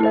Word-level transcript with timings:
Ahoj, 0.00 0.08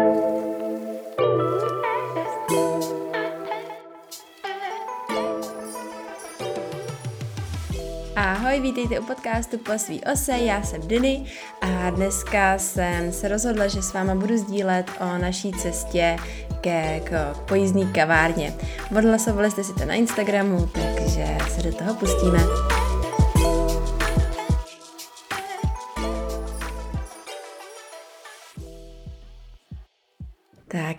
vítejte 8.62 9.00
u 9.00 9.04
podcastu 9.04 9.58
Po 9.58 9.72
svý 9.78 10.02
ose, 10.14 10.32
já 10.32 10.64
jsem 10.64 10.88
Diny 10.88 11.26
a 11.62 11.90
dneska 11.90 12.58
jsem 12.58 13.12
se 13.12 13.28
rozhodla, 13.28 13.68
že 13.68 13.82
s 13.82 13.94
váma 13.94 14.16
budu 14.16 14.38
sdílet 14.38 14.92
o 15.00 15.18
naší 15.18 15.52
cestě 15.52 16.18
ke, 16.62 17.00
k 17.00 17.36
pojízdní 17.48 17.94
kavárně. 17.94 18.54
Odhlasovali 18.98 19.52
jste 19.52 19.64
si 19.64 19.74
to 19.74 19.86
na 19.86 19.94
Instagramu, 19.94 20.70
takže 20.74 21.38
se 21.56 21.62
do 21.62 21.74
toho 21.74 21.94
pustíme. 21.94 22.69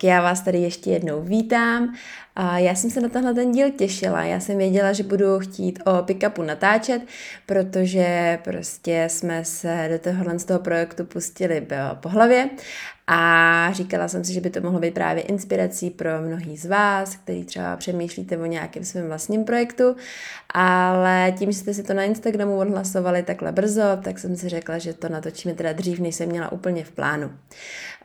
Tak 0.01 0.07
já 0.07 0.21
vás 0.21 0.41
tady 0.41 0.57
ještě 0.57 0.89
jednou 0.89 1.21
vítám. 1.21 1.95
A 2.35 2.57
já 2.57 2.75
jsem 2.75 2.89
se 2.89 3.01
na 3.01 3.09
tenhle 3.09 3.33
ten 3.33 3.51
díl 3.51 3.71
těšila. 3.71 4.23
Já 4.23 4.39
jsem 4.39 4.57
věděla, 4.57 4.93
že 4.93 5.03
budu 5.03 5.39
chtít 5.39 5.79
o 5.85 5.91
pick-upu 5.91 6.45
natáčet, 6.45 7.01
protože 7.45 8.39
prostě 8.43 9.07
jsme 9.09 9.45
se 9.45 9.87
do 9.91 9.99
tohohle 9.99 10.39
z 10.39 10.45
toho 10.45 10.59
projektu 10.59 11.05
pustili 11.05 11.67
po 11.93 12.09
hlavě 12.09 12.49
a 13.13 13.69
říkala 13.73 14.07
jsem 14.07 14.23
si, 14.23 14.33
že 14.33 14.41
by 14.41 14.49
to 14.49 14.61
mohlo 14.61 14.79
být 14.79 14.93
právě 14.93 15.23
inspirací 15.23 15.89
pro 15.89 16.09
mnohý 16.21 16.57
z 16.57 16.65
vás, 16.65 17.15
kteří 17.15 17.43
třeba 17.43 17.75
přemýšlíte 17.75 18.37
o 18.37 18.45
nějakém 18.45 18.83
svém 18.83 19.07
vlastním 19.07 19.43
projektu, 19.43 19.95
ale 20.53 21.33
tím, 21.37 21.51
že 21.51 21.57
jste 21.57 21.73
si 21.73 21.83
to 21.83 21.93
na 21.93 22.03
Instagramu 22.03 22.57
odhlasovali 22.57 23.23
takhle 23.23 23.51
brzo, 23.51 23.83
tak 24.03 24.19
jsem 24.19 24.35
si 24.35 24.49
řekla, 24.49 24.77
že 24.77 24.93
to 24.93 25.09
natočíme 25.09 25.53
teda 25.53 25.73
dřív, 25.73 25.99
než 25.99 26.15
jsem 26.15 26.29
měla 26.29 26.51
úplně 26.51 26.83
v 26.83 26.91
plánu. 26.91 27.31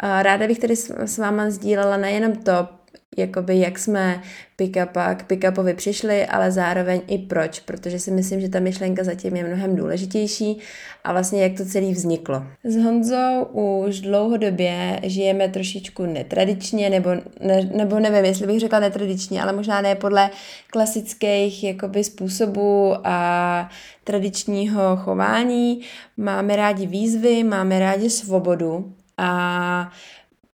Ráda 0.01 0.47
bych 0.47 0.59
tady 0.59 0.77
s 0.77 1.19
váma 1.19 1.51
sdílela 1.51 1.97
nejenom 1.97 2.37
to, 2.37 2.69
jakoby 3.17 3.59
jak 3.59 3.79
jsme 3.79 4.23
pick-upa 4.57 5.15
k 5.15 5.27
pick-upovi 5.27 5.75
přišli, 5.75 6.27
ale 6.27 6.53
zároveň 6.53 7.01
i 7.07 7.19
proč, 7.19 7.61
protože 7.61 7.99
si 7.99 8.11
myslím, 8.11 8.41
že 8.41 8.49
ta 8.49 8.61
myšlenka 8.61 9.05
zatím 9.05 9.37
je 9.37 9.45
mnohem 9.45 9.77
důležitější 9.77 10.59
a 11.05 11.13
vlastně 11.13 11.43
jak 11.43 11.53
to 11.57 11.65
celé 11.65 11.91
vzniklo. 11.93 12.43
S 12.65 12.77
Honzou 12.77 13.45
už 13.45 14.01
dlouhodobě 14.01 15.01
žijeme 15.03 15.49
trošičku 15.49 16.07
netradičně, 16.07 16.91
nebo, 16.91 17.11
ne, 17.41 17.71
nebo 17.75 18.01
nevím, 18.01 18.25
jestli 18.25 18.47
bych 18.47 18.61
řekla 18.61 18.81
netradičně, 18.81 19.43
ale 19.43 19.53
možná 19.53 19.81
ne 19.81 19.95
podle 19.95 20.31
klasických 20.71 21.65
jakoby 21.65 22.05
způsobů 22.05 22.95
a 23.05 23.71
tradičního 24.05 24.97
chování. 24.97 25.81
Máme 26.17 26.57
rádi 26.57 26.87
výzvy, 26.87 27.45
máme 27.45 27.79
rádi 27.79 28.11
svobodu 28.11 28.93
a 29.19 29.91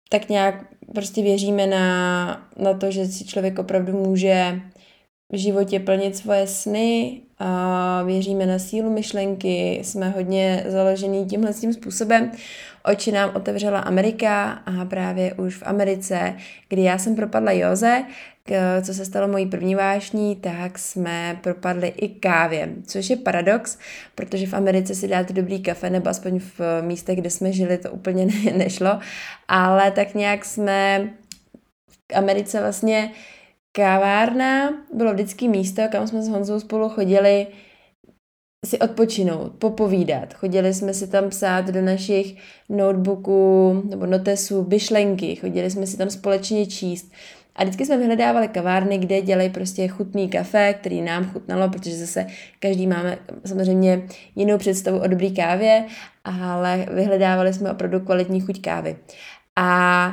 tak 0.09 0.29
nějak 0.29 0.65
prostě 0.95 1.23
věříme 1.23 1.67
na, 1.67 2.49
na 2.57 2.75
to, 2.75 2.91
že 2.91 3.07
si 3.07 3.25
člověk 3.25 3.59
opravdu 3.59 3.93
může 3.93 4.61
v 5.33 5.37
životě 5.37 5.81
plnit 5.81 6.17
svoje 6.17 6.47
sny 6.47 7.21
a 7.39 8.03
věříme 8.03 8.47
na 8.47 8.59
sílu 8.59 8.91
myšlenky, 8.91 9.81
jsme 9.83 10.11
hodně 10.11 10.65
založený 10.69 11.27
tímhle 11.27 11.55
tím 11.55 11.73
způsobem. 11.73 12.33
Oči 12.91 13.13
nám 13.13 13.31
otevřela 13.35 13.81
Amerika 13.81 14.51
a 14.53 14.85
právě 14.85 15.35
už 15.35 15.57
v 15.57 15.63
Americe, 15.67 16.35
kdy 16.69 16.83
já 16.83 16.99
jsem 16.99 17.15
propadla 17.17 17.53
Joze, 17.53 18.05
co 18.83 18.95
se 18.95 19.05
stalo 19.05 19.29
mojí 19.29 19.47
první 19.47 19.75
vášní, 19.75 20.37
tak 20.37 20.79
jsme 20.79 21.39
propadli 21.43 21.89
i 21.89 22.09
kávě, 22.09 22.69
což 22.87 23.11
je 23.11 23.17
paradox, 23.17 23.79
protože 24.15 24.47
v 24.47 24.55
Americe 24.55 24.95
si 24.95 25.09
dát 25.09 25.33
dobrý 25.33 25.63
kafe, 25.63 25.91
nebo 25.91 26.11
aspoň 26.11 26.41
v 26.41 26.61
místech, 26.83 27.19
kde 27.19 27.31
jsme 27.31 27.53
žili, 27.53 27.79
to 27.79 27.91
úplně 27.91 28.27
ne, 28.45 28.53
nešlo, 28.53 28.99
ale 29.49 29.91
tak 29.91 30.15
nějak 30.15 30.45
jsme 30.45 31.11
v 31.89 32.17
Americe 32.17 32.61
vlastně 32.61 33.11
kávárna 33.73 34.75
bylo 34.95 35.13
vždycky 35.13 35.49
místo, 35.49 35.83
kam 35.93 36.07
jsme 36.07 36.23
s 36.23 36.29
Honzou 36.29 36.61
spolu 36.61 36.89
chodili 36.89 37.47
si 38.67 38.79
odpočinout, 38.79 39.53
popovídat. 39.59 40.35
Chodili 40.35 40.75
jsme 40.75 40.95
si 40.95 41.07
tam 41.07 41.31
psát 41.31 41.67
do 41.67 41.83
našich 41.83 42.37
notebooků 42.69 43.83
nebo 43.91 44.07
notesů 44.07 44.63
byšlenky, 44.63 45.37
chodili 45.37 45.71
jsme 45.71 45.87
si 45.87 45.97
tam 45.97 46.11
společně 46.11 46.67
číst. 46.67 47.13
A 47.57 47.65
vždycky 47.65 47.87
jsme 47.87 47.99
vyhledávali 47.99 48.49
kavárny, 48.49 48.99
kde 48.99 49.23
dělají 49.23 49.51
prostě 49.51 49.89
chutný 49.89 50.29
kafe, 50.29 50.75
který 50.75 51.03
nám 51.03 51.31
chutnalo, 51.31 51.69
protože 51.69 51.97
zase 51.97 52.27
každý 52.59 52.87
máme 52.87 53.19
samozřejmě 53.45 54.03
jinou 54.37 54.59
představu 54.59 54.99
o 54.99 55.07
dobrý 55.07 55.35
kávě, 55.35 55.85
ale 56.25 56.87
vyhledávali 56.93 57.53
jsme 57.53 57.73
opravdu 57.73 58.01
kvalitní 58.01 58.41
chuť 58.41 58.61
kávy. 58.61 58.97
A 59.57 60.11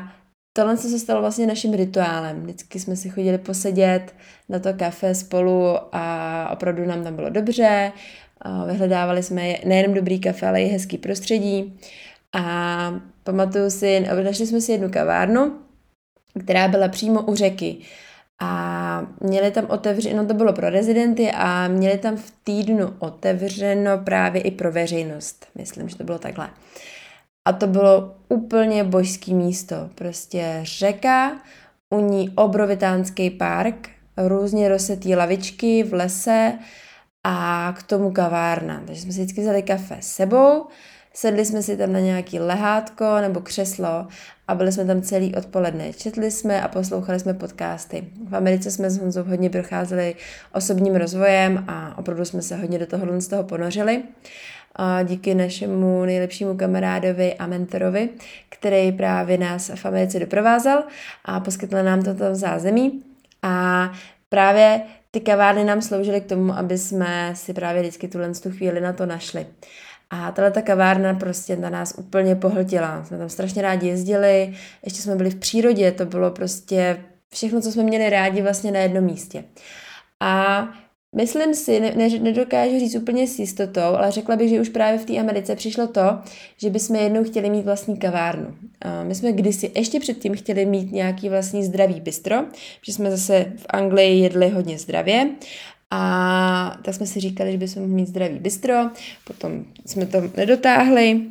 tohle 0.53 0.77
se 0.77 0.99
stalo 0.99 1.21
vlastně 1.21 1.47
naším 1.47 1.73
rituálem. 1.73 2.41
Vždycky 2.41 2.79
jsme 2.79 2.95
si 2.95 3.09
chodili 3.09 3.37
posedět 3.37 4.15
na 4.49 4.59
to 4.59 4.73
kafe 4.73 5.15
spolu 5.15 5.77
a 5.91 6.49
opravdu 6.53 6.85
nám 6.85 7.03
tam 7.03 7.15
bylo 7.15 7.29
dobře. 7.29 7.91
Vyhledávali 8.67 9.23
jsme 9.23 9.55
nejenom 9.65 9.93
dobrý 9.93 10.19
kafe, 10.19 10.47
ale 10.47 10.61
i 10.61 10.67
hezký 10.67 10.97
prostředí. 10.97 11.79
A 12.33 12.93
pamatuju 13.23 13.69
si, 13.69 13.99
našli 13.99 14.47
jsme 14.47 14.61
si 14.61 14.71
jednu 14.71 14.89
kavárnu, 14.89 15.59
která 16.43 16.67
byla 16.67 16.87
přímo 16.87 17.21
u 17.21 17.35
řeky. 17.35 17.77
A 18.39 19.01
měli 19.21 19.51
tam 19.51 19.65
otevřeno, 19.69 20.21
no 20.21 20.27
to 20.27 20.33
bylo 20.33 20.53
pro 20.53 20.69
rezidenty 20.69 21.31
a 21.31 21.67
měli 21.67 21.97
tam 21.97 22.15
v 22.15 22.33
týdnu 22.43 22.93
otevřeno 22.99 23.97
právě 23.97 24.41
i 24.41 24.51
pro 24.51 24.71
veřejnost. 24.71 25.47
Myslím, 25.55 25.89
že 25.89 25.97
to 25.97 26.03
bylo 26.03 26.19
takhle. 26.19 26.49
A 27.47 27.53
to 27.53 27.67
bylo 27.67 28.15
úplně 28.29 28.83
božský 28.83 29.33
místo. 29.33 29.89
Prostě 29.95 30.59
řeka, 30.63 31.41
u 31.89 31.99
ní 31.99 32.29
obrovitánský 32.29 33.29
park, 33.29 33.89
různě 34.17 34.69
rozsetý 34.69 35.15
lavičky 35.15 35.83
v 35.83 35.93
lese 35.93 36.53
a 37.27 37.73
k 37.77 37.83
tomu 37.83 38.11
kavárna. 38.11 38.81
Takže 38.85 39.01
jsme 39.01 39.11
si 39.11 39.19
vždycky 39.19 39.41
vzali 39.41 39.63
kafe 39.63 39.97
s 39.99 40.07
sebou, 40.07 40.65
sedli 41.13 41.45
jsme 41.45 41.63
si 41.63 41.77
tam 41.77 41.93
na 41.93 41.99
nějaký 41.99 42.39
lehátko 42.39 43.05
nebo 43.21 43.41
křeslo 43.41 44.07
a 44.47 44.55
byli 44.55 44.71
jsme 44.71 44.85
tam 44.85 45.01
celý 45.01 45.35
odpoledne. 45.35 45.93
Četli 45.93 46.31
jsme 46.31 46.61
a 46.61 46.67
poslouchali 46.67 47.19
jsme 47.19 47.33
podcasty. 47.33 48.07
V 48.29 48.35
Americe 48.35 48.71
jsme 48.71 48.89
s 48.89 48.97
Honzou 48.97 49.23
hodně 49.23 49.49
procházeli 49.49 50.15
osobním 50.53 50.95
rozvojem 50.95 51.65
a 51.67 51.97
opravdu 51.97 52.25
jsme 52.25 52.41
se 52.41 52.55
hodně 52.55 52.79
do 52.79 52.85
toho 52.85 53.21
z 53.21 53.27
toho 53.27 53.43
ponořili. 53.43 54.03
A 54.75 55.03
díky 55.03 55.35
našemu 55.35 56.05
nejlepšímu 56.05 56.57
kamarádovi 56.57 57.33
a 57.33 57.47
mentorovi, 57.47 58.09
který 58.49 58.91
právě 58.91 59.37
nás 59.37 59.71
v 59.75 59.85
Americe 59.85 60.19
doprovázel 60.19 60.83
a 61.25 61.39
poskytl 61.39 61.83
nám 61.83 62.03
toto 62.03 62.35
zázemí. 62.35 63.03
A 63.43 63.91
právě 64.29 64.81
ty 65.15 65.21
kavárny 65.21 65.63
nám 65.63 65.81
sloužily 65.81 66.21
k 66.21 66.25
tomu, 66.25 66.53
aby 66.53 66.77
jsme 66.77 67.31
si 67.35 67.53
právě 67.53 67.81
vždycky 67.81 68.07
tuhle 68.07 68.33
tu 68.33 68.51
chvíli 68.51 68.81
na 68.81 68.93
to 68.93 69.05
našli. 69.05 69.47
A 70.09 70.31
tahle 70.31 70.51
ta 70.51 70.61
kavárna 70.61 71.13
prostě 71.13 71.55
na 71.55 71.69
nás 71.69 71.93
úplně 71.97 72.35
pohltila. 72.35 73.05
Jsme 73.05 73.17
tam 73.17 73.29
strašně 73.29 73.61
rádi 73.61 73.87
jezdili, 73.87 74.53
ještě 74.83 75.01
jsme 75.01 75.15
byli 75.15 75.29
v 75.29 75.35
přírodě, 75.35 75.91
to 75.91 76.05
bylo 76.05 76.31
prostě 76.31 76.97
všechno, 77.33 77.61
co 77.61 77.71
jsme 77.71 77.83
měli 77.83 78.09
rádi 78.09 78.41
vlastně 78.41 78.71
na 78.71 78.79
jednom 78.79 79.03
místě. 79.03 79.43
A 80.19 80.67
Myslím 81.15 81.53
si, 81.53 81.79
ne, 81.79 81.93
ne, 81.95 82.09
nedokážu 82.09 82.79
říct 82.79 82.95
úplně 82.95 83.27
s 83.27 83.39
jistotou, 83.39 83.81
ale 83.81 84.11
řekla 84.11 84.35
bych, 84.35 84.49
že 84.49 84.61
už 84.61 84.69
právě 84.69 84.99
v 84.99 85.05
té 85.05 85.17
Americe 85.17 85.55
přišlo 85.55 85.87
to, 85.87 86.01
že 86.57 86.69
bychom 86.69 86.95
jednou 86.95 87.23
chtěli 87.23 87.49
mít 87.49 87.65
vlastní 87.65 87.97
kavárnu. 87.97 88.55
My 89.03 89.15
jsme 89.15 89.31
kdysi 89.31 89.71
ještě 89.75 89.99
předtím 89.99 90.35
chtěli 90.35 90.65
mít 90.65 90.91
nějaký 90.91 91.29
vlastní 91.29 91.63
zdravý 91.63 92.01
bistro, 92.01 92.35
protože 92.79 92.93
jsme 92.93 93.11
zase 93.11 93.45
v 93.57 93.65
Anglii 93.69 94.19
jedli 94.19 94.49
hodně 94.49 94.77
zdravě 94.77 95.29
a 95.91 96.77
tak 96.83 96.95
jsme 96.95 97.05
si 97.05 97.19
říkali, 97.19 97.51
že 97.51 97.57
bychom 97.57 97.81
mohli 97.81 97.95
mít 97.95 98.07
zdravý 98.07 98.39
bistro, 98.39 98.73
potom 99.27 99.65
jsme 99.85 100.05
to 100.05 100.17
nedotáhli 100.37 101.21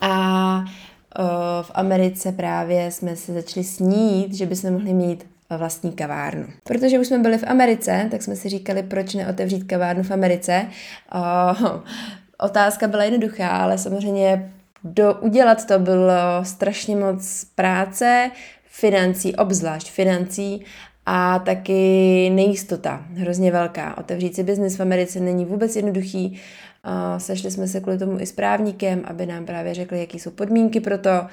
a 0.00 0.64
v 1.62 1.70
Americe 1.74 2.32
právě 2.32 2.90
jsme 2.90 3.16
se 3.16 3.32
začali 3.32 3.64
snít, 3.64 4.34
že 4.34 4.46
bychom 4.46 4.72
mohli 4.72 4.94
mít 4.94 5.24
vlastní 5.56 5.92
kavárnu. 5.92 6.46
Protože 6.64 6.98
už 6.98 7.06
jsme 7.06 7.18
byli 7.18 7.38
v 7.38 7.44
Americe, 7.46 8.08
tak 8.10 8.22
jsme 8.22 8.36
si 8.36 8.48
říkali, 8.48 8.82
proč 8.82 9.14
neotevřít 9.14 9.64
kavárnu 9.64 10.02
v 10.02 10.10
Americe. 10.10 10.66
otázka 12.38 12.86
byla 12.88 13.04
jednoduchá, 13.04 13.48
ale 13.48 13.78
samozřejmě 13.78 14.52
do, 14.84 15.14
udělat 15.14 15.66
to 15.66 15.78
bylo 15.78 16.14
strašně 16.42 16.96
moc 16.96 17.44
práce, 17.54 18.30
financí, 18.64 19.36
obzvlášť 19.36 19.90
financí 19.90 20.64
a 21.06 21.38
taky 21.38 22.30
nejistota, 22.34 23.04
hrozně 23.14 23.52
velká. 23.52 23.98
Otevřít 23.98 24.34
si 24.36 24.42
biznis 24.42 24.76
v 24.76 24.82
Americe 24.82 25.20
není 25.20 25.44
vůbec 25.44 25.76
jednoduchý. 25.76 26.40
Sešli 27.18 27.50
jsme 27.50 27.68
se 27.68 27.80
kvůli 27.80 27.98
tomu 27.98 28.20
i 28.20 28.26
s 28.26 28.32
právníkem, 28.32 29.02
aby 29.04 29.26
nám 29.26 29.46
právě 29.46 29.74
řekli, 29.74 30.00
jaký 30.00 30.18
jsou 30.18 30.30
podmínky 30.30 30.80
pro 30.80 30.98
to. 30.98 31.26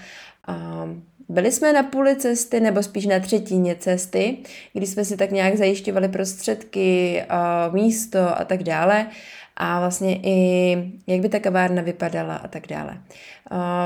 Byli 1.30 1.52
jsme 1.52 1.74
na 1.74 1.84
půli 1.84 2.16
cesty, 2.16 2.60
nebo 2.60 2.84
spíš 2.84 3.06
na 3.06 3.20
třetině 3.20 3.76
cesty, 3.76 4.38
kdy 4.74 4.88
jsme 4.88 5.06
si 5.06 5.18
tak 5.18 5.32
nějak 5.32 5.56
zajišťovali 5.58 6.10
prostředky, 6.10 7.24
místo 7.72 8.40
a 8.40 8.46
tak 8.46 8.64
dále. 8.64 9.08
a 9.58 9.80
vlastně 9.80 10.20
i 10.24 10.78
jak 11.08 11.20
by 11.22 11.30
ta 11.30 11.40
kavárna 11.40 11.82
vypadala 11.82 12.36
a 12.36 12.48
tak 12.48 12.68
dále. 12.68 13.02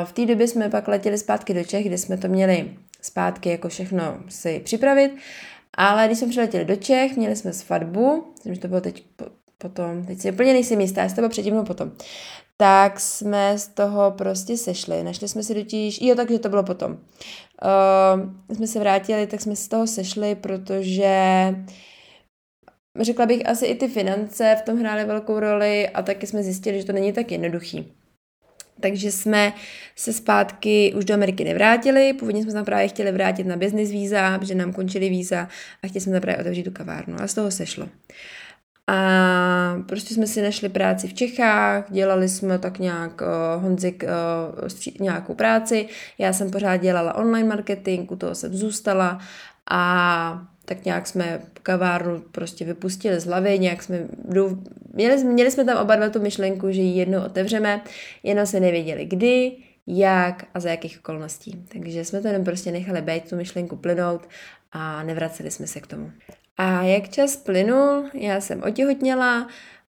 V 0.04 0.12
té 0.12 0.26
době 0.26 0.48
jsme 0.48 0.70
pak 0.70 0.88
letěli 0.88 1.18
zpátky 1.18 1.54
do 1.54 1.64
Čech, 1.64 1.86
kde 1.86 1.98
jsme 1.98 2.18
to 2.18 2.28
měli 2.28 2.70
zpátky 3.02 3.50
jako 3.50 3.70
všechno 3.70 4.18
si 4.30 4.62
připravit, 4.64 5.12
ale 5.74 6.06
když 6.06 6.20
jsme 6.20 6.28
přiletěli 6.28 6.66
do 6.66 6.76
Čech, 6.76 7.18
měli 7.18 7.36
jsme 7.36 7.54
svatbu, 7.54 8.34
myslím, 8.34 8.56
že 8.56 8.62
to 8.62 8.68
bylo 8.68 8.82
teď 8.82 9.04
potom, 9.58 10.06
teď 10.06 10.20
si 10.20 10.32
úplně 10.32 10.54
nejsem 10.54 10.82
jistá, 10.82 11.04
jestli 11.04 11.16
to 11.16 11.22
bylo 11.22 11.30
předtím 11.30 11.54
nebo 11.54 11.66
potom, 11.66 11.92
tak 12.62 13.00
jsme 13.00 13.58
z 13.58 13.68
toho 13.68 14.12
prostě 14.12 14.58
sešli. 14.58 15.04
Našli 15.04 15.28
jsme 15.28 15.44
si 15.44 15.54
totiž, 15.54 16.02
jo, 16.02 16.16
takže 16.16 16.40
to 16.40 16.50
bylo 16.50 16.64
potom. 16.64 16.92
Uh, 16.92 18.56
jsme 18.56 18.68
se 18.68 18.80
vrátili, 18.80 19.28
tak 19.28 19.42
jsme 19.42 19.56
z 19.56 19.68
toho 19.68 19.88
sešli, 19.88 20.36
protože 20.36 21.14
řekla 23.00 23.26
bych 23.26 23.50
asi 23.50 23.66
i 23.66 23.76
ty 23.76 23.88
finance 23.88 24.58
v 24.60 24.66
tom 24.66 24.80
hrály 24.80 25.06
velkou 25.06 25.40
roli 25.40 25.90
a 25.90 26.02
taky 26.02 26.28
jsme 26.28 26.44
zjistili, 26.44 26.80
že 26.80 26.86
to 26.86 26.92
není 26.92 27.14
tak 27.14 27.32
jednoduchý. 27.32 27.94
Takže 28.82 29.12
jsme 29.12 29.54
se 29.96 30.14
zpátky 30.14 30.94
už 30.98 31.06
do 31.06 31.14
Ameriky 31.14 31.44
nevrátili. 31.44 32.14
Původně 32.14 32.42
jsme 32.42 32.52
se 32.52 32.56
tam 32.56 32.66
právě 32.66 32.88
chtěli 32.88 33.12
vrátit 33.12 33.48
na 33.48 33.58
business 33.58 33.90
víza, 33.90 34.40
protože 34.40 34.56
nám 34.56 34.74
končily 34.74 35.10
víza 35.10 35.48
a 35.84 35.88
chtěli 35.88 36.02
jsme 36.02 36.12
tam 36.12 36.22
právě 36.22 36.42
otevřít 36.42 36.64
tu 36.64 36.72
kavárnu. 36.72 37.16
A 37.22 37.28
z 37.28 37.34
toho 37.34 37.52
sešlo. 37.52 37.90
A 38.90 39.84
prostě 39.88 40.14
jsme 40.14 40.28
si 40.28 40.42
našli 40.42 40.70
práci 40.70 41.08
v 41.08 41.14
Čechách, 41.14 41.92
dělali 41.92 42.30
jsme 42.30 42.60
tak 42.60 42.80
nějak 42.80 43.22
uh, 43.22 43.64
Honzik 43.64 44.04
uh, 44.04 44.68
stří- 44.68 45.02
nějakou 45.02 45.34
práci, 45.34 45.88
já 46.18 46.34
jsem 46.34 46.52
pořád 46.52 46.78
dělala 46.78 47.16
online 47.16 47.50
marketing, 47.50 48.12
u 48.12 48.16
toho 48.16 48.36
jsem 48.36 48.54
zůstala 48.54 49.20
a 49.72 50.42
tak 50.66 50.86
nějak 50.86 51.08
jsme 51.08 51.42
kavárnu 51.64 52.20
prostě 52.32 52.66
vypustili 52.66 53.20
z 53.20 53.26
hlavy, 53.26 53.60
nějak 53.60 53.84
jsme, 53.84 54.08
měli, 54.94 55.24
měli 55.24 55.52
jsme 55.52 55.66
tam 55.66 55.78
oba 55.78 55.96
dva 55.96 56.10
tu 56.10 56.22
myšlenku, 56.22 56.72
že 56.72 56.82
ji 56.82 56.98
jednou 57.00 57.26
otevřeme, 57.26 57.82
jenom 58.24 58.46
se 58.46 58.60
nevěděli 58.60 59.06
kdy, 59.06 59.52
jak 59.88 60.46
a 60.54 60.60
za 60.60 60.70
jakých 60.70 61.00
okolností. 61.00 61.66
Takže 61.74 62.06
jsme 62.06 62.22
to 62.22 62.28
jenom 62.28 62.44
prostě 62.44 62.72
nechali 62.72 63.02
být, 63.02 63.30
tu 63.30 63.36
myšlenku 63.36 63.76
plynout 63.76 64.28
a 64.72 65.04
nevraceli 65.04 65.52
jsme 65.52 65.68
se 65.68 65.80
k 65.80 65.88
tomu. 65.88 66.12
A 66.62 66.84
jak 66.84 67.10
čas 67.10 67.36
plynul, 67.38 68.10
já 68.14 68.42
jsem 68.42 68.64
otěhotněla 68.64 69.48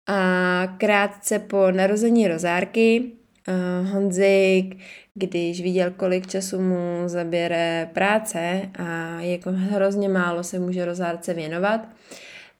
a 0.06 0.66
krátce 0.78 1.38
po 1.38 1.70
narození 1.70 2.28
rozárky 2.28 3.12
uh, 3.48 3.88
Honzik, 3.90 4.76
když 5.14 5.60
viděl, 5.62 5.90
kolik 5.90 6.26
času 6.26 6.60
mu 6.60 7.02
zabere 7.06 7.90
práce 7.92 8.62
a 8.78 9.20
jako 9.20 9.50
hrozně 9.52 10.08
málo 10.08 10.44
se 10.44 10.58
může 10.58 10.84
rozárce 10.84 11.34
věnovat, 11.34 11.80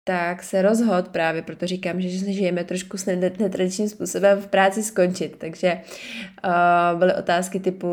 tak 0.09 0.43
se 0.43 0.63
rozhod 0.63 1.09
právě, 1.09 1.43
proto 1.43 1.67
říkám, 1.67 2.01
že 2.01 2.09
žijeme 2.09 2.65
trošku 2.65 2.97
s 2.99 3.07
netradičním 3.39 3.89
způsobem 3.89 4.41
v 4.41 4.47
práci 4.47 4.83
skončit. 4.83 5.37
Takže 5.39 5.81
uh, 6.45 6.99
byly 6.99 7.15
otázky 7.15 7.61
typu 7.61 7.89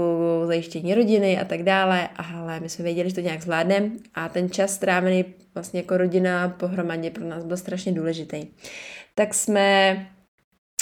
zajištění 0.46 0.96
rodiny 0.96 1.40
a 1.40 1.46
tak 1.46 1.64
dále, 1.64 2.10
ale 2.16 2.60
my 2.60 2.70
jsme 2.70 2.84
věděli, 2.84 3.10
že 3.10 3.16
to 3.16 3.22
nějak 3.22 3.42
zvládneme 3.42 3.90
a 4.14 4.30
ten 4.30 4.50
čas 4.50 4.74
strávený 4.74 5.26
vlastně 5.56 5.80
jako 5.80 5.98
rodina 5.98 6.50
pohromadě 6.50 7.10
pro 7.10 7.26
nás 7.26 7.44
byl 7.44 7.58
strašně 7.58 7.92
důležitý. 7.92 8.46
Tak 9.16 9.34
jsme 9.34 9.98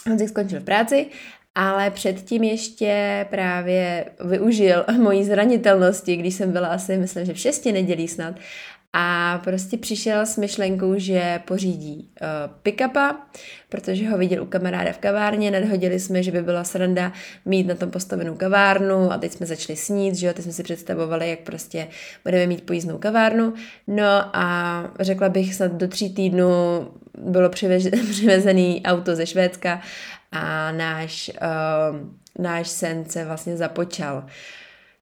Honzik 0.08 0.30
skončil 0.30 0.60
v 0.60 0.64
práci 0.64 1.06
ale 1.56 1.92
předtím 1.92 2.44
ještě 2.44 3.26
právě 3.30 4.06
využil 4.26 4.86
mojí 4.98 5.24
zranitelnosti, 5.24 6.16
když 6.16 6.36
jsem 6.36 6.52
byla 6.52 6.68
asi, 6.68 6.98
myslím, 6.98 7.26
že 7.26 7.34
v 7.34 7.40
šesti 7.40 7.72
nedělí 7.72 8.08
snad 8.08 8.36
a 8.94 9.40
prostě 9.44 9.78
přišel 9.78 10.26
s 10.26 10.38
myšlenkou, 10.38 10.94
že 10.98 11.42
pořídí 11.46 12.10
uh, 12.22 12.28
pick-upa, 12.64 13.16
protože 13.70 14.10
ho 14.10 14.18
viděl 14.18 14.44
u 14.44 14.46
kamaráda 14.46 14.92
v 14.92 14.98
kavárně, 14.98 15.52
nadhodili 15.52 16.00
jsme, 16.00 16.24
že 16.24 16.32
by 16.32 16.42
byla 16.42 16.64
sranda 16.64 17.14
mít 17.46 17.68
na 17.68 17.76
tom 17.76 17.92
postavenou 17.92 18.36
kavárnu 18.36 19.12
a 19.12 19.18
teď 19.18 19.32
jsme 19.32 19.46
začali 19.46 19.78
snít, 19.78 20.16
že 20.16 20.28
jo, 20.28 20.34
teď 20.34 20.44
jsme 20.44 20.54
si 20.54 20.64
představovali, 20.64 21.30
jak 21.30 21.40
prostě 21.40 21.88
budeme 22.24 22.48
mít 22.48 22.66
pojízdnou 22.66 22.98
kavárnu, 22.98 23.54
no 23.88 24.30
a 24.34 24.84
řekla 25.00 25.30
bych 25.30 25.56
snad 25.56 25.72
do 25.72 25.88
tří 25.88 26.14
týdnů 26.14 26.48
bylo 27.18 27.50
přivezený 28.10 28.82
auto 28.86 29.16
ze 29.16 29.26
Švédska 29.26 29.82
a 30.32 30.72
náš, 30.72 31.32
uh, 31.42 32.10
náš 32.40 32.70
sen 32.70 33.06
se 33.06 33.26
vlastně 33.26 33.58
započal. 33.58 34.26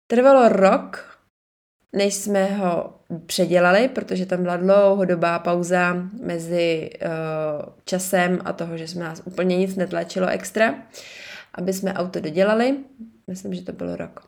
Trvalo 0.07 0.49
rok, 0.49 1.10
než 1.93 2.13
jsme 2.13 2.45
ho 2.45 2.93
předělali, 3.25 3.88
protože 3.88 4.25
tam 4.25 4.41
byla 4.41 4.57
dlouhodobá 4.57 5.39
pauza 5.39 5.97
mezi 6.21 6.89
uh, 7.01 7.73
časem 7.85 8.39
a 8.45 8.53
toho, 8.53 8.77
že 8.77 8.88
jsme 8.88 9.03
nás 9.03 9.21
úplně 9.25 9.57
nic 9.57 9.75
netlačilo 9.75 10.27
extra, 10.27 10.75
aby 11.55 11.73
jsme 11.73 11.93
auto 11.93 12.19
dodělali. 12.19 12.77
Myslím, 13.27 13.53
že 13.53 13.61
to 13.61 13.71
bylo 13.71 13.95
rok. 13.95 14.27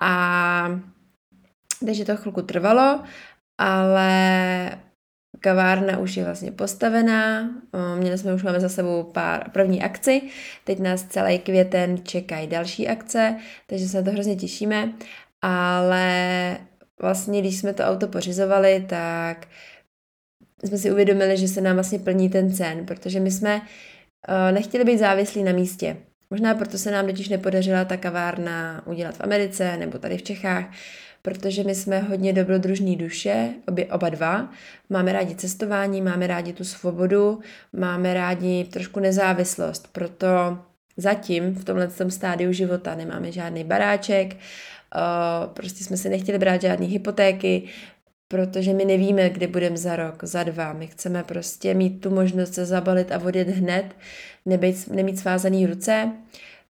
A 0.00 0.80
takže 1.86 2.04
to 2.04 2.16
chvilku 2.16 2.42
trvalo, 2.42 3.02
ale 3.58 4.70
kavárna 5.40 5.98
už 5.98 6.16
je 6.16 6.24
vlastně 6.24 6.52
postavená, 6.52 7.50
měli 7.98 8.18
jsme 8.18 8.34
už 8.34 8.42
máme 8.42 8.60
za 8.60 8.68
sebou 8.68 9.02
pár 9.02 9.50
první 9.50 9.82
akci, 9.82 10.22
teď 10.64 10.78
nás 10.78 11.04
celý 11.04 11.38
květen 11.38 12.04
čekají 12.04 12.46
další 12.46 12.88
akce, 12.88 13.36
takže 13.66 13.88
se 13.88 13.96
na 13.96 14.02
to 14.02 14.10
hrozně 14.10 14.36
těšíme, 14.36 14.92
ale 15.42 16.58
vlastně, 17.00 17.40
když 17.40 17.58
jsme 17.58 17.74
to 17.74 17.82
auto 17.82 18.08
pořizovali, 18.08 18.86
tak 18.88 19.46
jsme 20.64 20.78
si 20.78 20.92
uvědomili, 20.92 21.36
že 21.36 21.48
se 21.48 21.60
nám 21.60 21.76
vlastně 21.76 21.98
plní 21.98 22.30
ten 22.30 22.52
cen, 22.52 22.86
protože 22.86 23.20
my 23.20 23.30
jsme 23.30 23.56
uh, 23.56 24.54
nechtěli 24.54 24.84
být 24.84 24.98
závislí 24.98 25.42
na 25.42 25.52
místě. 25.52 25.96
Možná 26.30 26.54
proto 26.54 26.78
se 26.78 26.90
nám 26.90 27.06
totiž 27.06 27.28
nepodařila 27.28 27.84
ta 27.84 27.96
kavárna 27.96 28.86
udělat 28.86 29.16
v 29.16 29.20
Americe 29.20 29.76
nebo 29.76 29.98
tady 29.98 30.18
v 30.18 30.22
Čechách, 30.22 30.64
protože 31.22 31.64
my 31.64 31.74
jsme 31.74 31.98
hodně 31.98 32.32
dobrodružní 32.32 32.96
duše, 32.96 33.50
obě, 33.68 33.86
oba 33.86 34.08
dva. 34.08 34.52
Máme 34.90 35.12
rádi 35.12 35.34
cestování, 35.34 36.02
máme 36.02 36.26
rádi 36.26 36.52
tu 36.52 36.64
svobodu, 36.64 37.40
máme 37.72 38.14
rádi 38.14 38.64
trošku 38.64 39.00
nezávislost, 39.00 39.88
proto 39.92 40.58
zatím 40.96 41.54
v 41.54 41.64
tomhle 41.64 41.90
stádiu 42.08 42.52
života 42.52 42.94
nemáme 42.94 43.32
žádný 43.32 43.64
baráček, 43.64 44.36
prostě 45.46 45.84
jsme 45.84 45.96
si 45.96 46.08
nechtěli 46.08 46.38
brát 46.38 46.60
žádné 46.60 46.86
hypotéky, 46.86 47.62
protože 48.28 48.72
my 48.72 48.84
nevíme, 48.84 49.30
kde 49.30 49.46
budeme 49.46 49.76
za 49.76 49.96
rok, 49.96 50.24
za 50.24 50.42
dva. 50.42 50.72
My 50.72 50.86
chceme 50.86 51.22
prostě 51.24 51.74
mít 51.74 52.00
tu 52.00 52.10
možnost 52.10 52.54
se 52.54 52.66
zabalit 52.66 53.12
a 53.12 53.18
odjet 53.18 53.48
hned, 53.48 53.84
nebejt, 54.46 54.88
nemít 54.88 55.18
svázaný 55.18 55.66
ruce. 55.66 56.12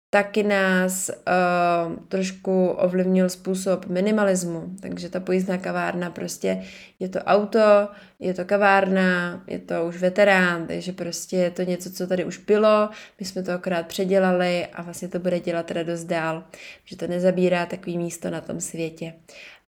Taky 0.10 0.44
nás 0.44 1.10
uh, 1.10 1.96
trošku 2.08 2.68
ovlivnil 2.68 3.30
způsob 3.30 3.86
minimalismu, 3.86 4.76
takže 4.82 5.10
ta 5.10 5.20
pojízdná 5.20 5.58
kavárna 5.58 6.10
prostě 6.10 6.64
je 7.00 7.10
to 7.10 7.20
auto, 7.20 7.90
je 8.20 8.34
to 8.34 8.46
kavárna, 8.46 9.44
je 9.48 9.60
to 9.60 9.86
už 9.86 9.98
veterán, 9.98 10.68
takže 10.68 10.92
prostě 10.92 11.38
je 11.38 11.52
to 11.52 11.62
něco, 11.62 11.92
co 11.92 12.08
tady 12.08 12.26
už 12.26 12.38
bylo, 12.38 12.90
my 13.20 13.26
jsme 13.26 13.44
to 13.44 13.52
akorát 13.52 13.88
předělali 13.88 14.68
a 14.68 14.82
vlastně 14.82 15.08
to 15.08 15.20
bude 15.20 15.40
dělat 15.40 15.72
radost 15.72 16.04
dál, 16.04 16.44
že 16.86 16.98
to 16.98 17.08
nezabírá 17.08 17.66
takový 17.66 17.98
místo 17.98 18.30
na 18.30 18.42
tom 18.42 18.62
světě. 18.62 19.14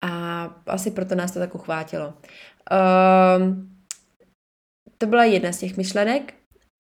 A 0.03 0.43
asi 0.67 0.91
proto 0.91 1.15
nás 1.15 1.33
to 1.33 1.39
tak 1.39 1.55
uchvátilo. 1.55 2.15
Uh, 2.73 3.55
to 4.99 5.07
byla 5.07 5.25
jedna 5.25 5.53
z 5.53 5.59
těch 5.59 5.77
myšlenek, 5.77 6.35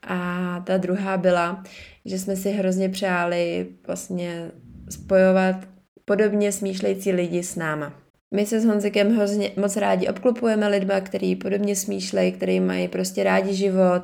a 0.06 0.60
ta 0.66 0.76
druhá 0.76 1.16
byla, 1.16 1.64
že 2.06 2.18
jsme 2.18 2.36
si 2.36 2.50
hrozně 2.50 2.88
přáli 2.88 3.66
vlastně 3.86 4.50
spojovat 4.90 5.56
podobně 6.04 6.52
smýšlející 6.52 7.12
lidi 7.12 7.42
s 7.42 7.56
náma. 7.56 7.92
My 8.34 8.46
se 8.46 8.60
s 8.60 8.64
Honzikem 8.64 9.16
hrozně 9.16 9.50
moc 9.56 9.76
rádi 9.76 10.08
obklopujeme 10.08 10.68
lidma, 10.68 11.00
který 11.00 11.36
podobně 11.36 11.76
smýšlejí, 11.76 12.32
který 12.32 12.60
mají 12.60 12.88
prostě 12.88 13.24
rádi 13.24 13.54
život. 13.54 14.02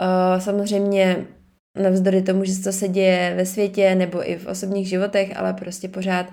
Uh, 0.00 0.40
samozřejmě 0.40 1.26
navzdory 1.82 2.22
tomu, 2.22 2.44
že 2.44 2.62
to 2.62 2.72
se 2.72 2.88
děje 2.88 3.34
ve 3.36 3.46
světě 3.46 3.94
nebo 3.94 4.30
i 4.30 4.36
v 4.36 4.46
osobních 4.46 4.88
životech, 4.88 5.36
ale 5.36 5.52
prostě 5.52 5.88
pořád 5.88 6.26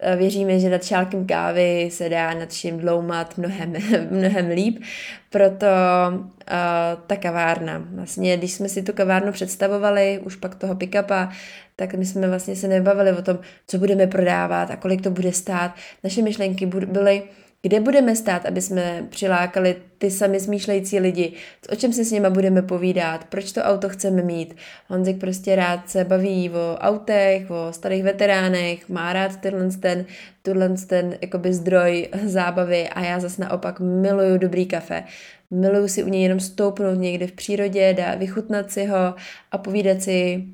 eh, 0.00 0.16
věříme, 0.16 0.60
že 0.60 0.70
nad 0.70 0.84
šálkem 0.84 1.26
kávy 1.26 1.88
se 1.92 2.08
dá 2.08 2.34
nad 2.34 2.50
vším 2.50 2.78
dloumat 2.78 3.38
mnohem, 3.38 3.72
mnohem 4.10 4.48
líp. 4.48 4.82
Proto 5.30 5.66
uh, 6.12 7.02
ta 7.06 7.16
kavárna. 7.16 7.84
Vlastně, 7.90 8.36
když 8.36 8.52
jsme 8.52 8.68
si 8.68 8.82
tu 8.82 8.92
kavárnu 8.92 9.32
představovali, 9.32 10.20
už 10.24 10.36
pak 10.36 10.54
toho 10.54 10.74
pick-upa, 10.74 11.28
tak 11.76 11.94
my 11.94 12.06
jsme 12.06 12.28
vlastně 12.28 12.56
se 12.56 12.68
nebavili 12.68 13.12
o 13.12 13.22
tom, 13.22 13.38
co 13.66 13.78
budeme 13.78 14.06
prodávat 14.06 14.70
a 14.70 14.76
kolik 14.76 15.02
to 15.02 15.10
bude 15.10 15.32
stát. 15.32 15.74
Naše 16.04 16.22
myšlenky 16.22 16.66
byly, 16.66 17.22
kde 17.64 17.80
budeme 17.80 18.16
stát, 18.16 18.46
aby 18.46 18.62
jsme 18.62 19.06
přilákali 19.10 19.76
ty 19.98 20.10
sami 20.10 20.40
smýšlející 20.40 21.00
lidi, 21.00 21.32
o 21.72 21.76
čem 21.76 21.92
se 21.92 22.04
s 22.04 22.10
nimi 22.10 22.30
budeme 22.30 22.62
povídat, 22.62 23.24
proč 23.24 23.52
to 23.52 23.62
auto 23.62 23.88
chceme 23.88 24.22
mít. 24.22 24.56
Honzik 24.88 25.20
prostě 25.20 25.56
rád 25.56 25.90
se 25.90 26.04
baví 26.04 26.50
o 26.50 26.76
autech, 26.78 27.50
o 27.50 27.72
starých 27.72 28.02
veteránech, 28.02 28.88
má 28.88 29.12
rád 29.12 29.36
tenhle 29.36 29.70
ten, 29.70 30.04
tenhle 30.42 30.68
ten 30.68 31.16
jakoby 31.20 31.52
zdroj 31.52 32.08
zábavy 32.24 32.88
a 32.88 33.00
já 33.00 33.20
zase 33.20 33.42
naopak 33.42 33.80
miluju 33.80 34.38
dobrý 34.38 34.66
kafe. 34.66 35.04
miluju 35.50 35.88
si 35.88 36.04
u 36.04 36.08
něj 36.08 36.22
jenom 36.22 36.40
stoupnout 36.40 36.98
někde 36.98 37.26
v 37.26 37.32
přírodě, 37.32 37.94
dá, 37.94 38.14
vychutnat 38.14 38.70
si 38.70 38.84
ho 38.84 39.14
a 39.52 39.58
povídat 39.58 40.02
si 40.02 40.44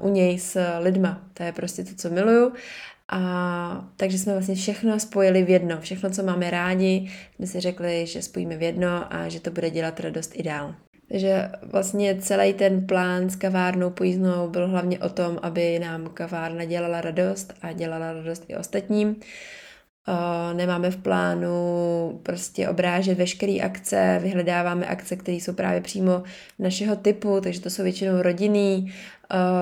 uh, 0.00 0.08
u 0.08 0.12
něj 0.12 0.38
s 0.38 0.78
lidma. 0.78 1.22
To 1.34 1.42
je 1.42 1.52
prostě 1.52 1.84
to, 1.84 1.90
co 1.96 2.10
miluju. 2.10 2.52
A 3.10 3.88
takže 3.96 4.18
jsme 4.18 4.32
vlastně 4.32 4.54
všechno 4.54 5.00
spojili 5.00 5.42
v 5.42 5.50
jedno. 5.50 5.80
Všechno, 5.80 6.10
co 6.10 6.22
máme 6.22 6.50
rádi, 6.50 7.10
jsme 7.36 7.46
si 7.46 7.60
řekli, 7.60 8.06
že 8.06 8.22
spojíme 8.22 8.56
v 8.56 8.62
jedno 8.62 9.14
a 9.14 9.28
že 9.28 9.40
to 9.40 9.50
bude 9.50 9.70
dělat 9.70 10.00
radost 10.00 10.32
i 10.34 10.42
dál. 10.42 10.74
Takže 11.08 11.50
vlastně 11.62 12.16
celý 12.20 12.52
ten 12.52 12.86
plán 12.86 13.30
s 13.30 13.36
kavárnou 13.36 13.90
pojízdnou 13.90 14.48
byl 14.48 14.68
hlavně 14.68 14.98
o 14.98 15.08
tom, 15.08 15.38
aby 15.42 15.78
nám 15.78 16.10
kavárna 16.14 16.64
dělala 16.64 17.00
radost 17.00 17.54
a 17.62 17.72
dělala 17.72 18.12
radost 18.12 18.44
i 18.48 18.56
ostatním. 18.56 19.16
Nemáme 20.52 20.90
v 20.90 20.96
plánu 20.96 22.20
prostě 22.22 22.68
obrážet 22.68 23.18
veškeré 23.18 23.58
akce, 23.62 24.18
vyhledáváme 24.22 24.86
akce, 24.86 25.16
které 25.16 25.36
jsou 25.36 25.52
právě 25.52 25.80
přímo 25.80 26.22
našeho 26.58 26.96
typu, 26.96 27.40
takže 27.40 27.60
to 27.60 27.70
jsou 27.70 27.82
většinou 27.82 28.22
rodinný, 28.22 28.92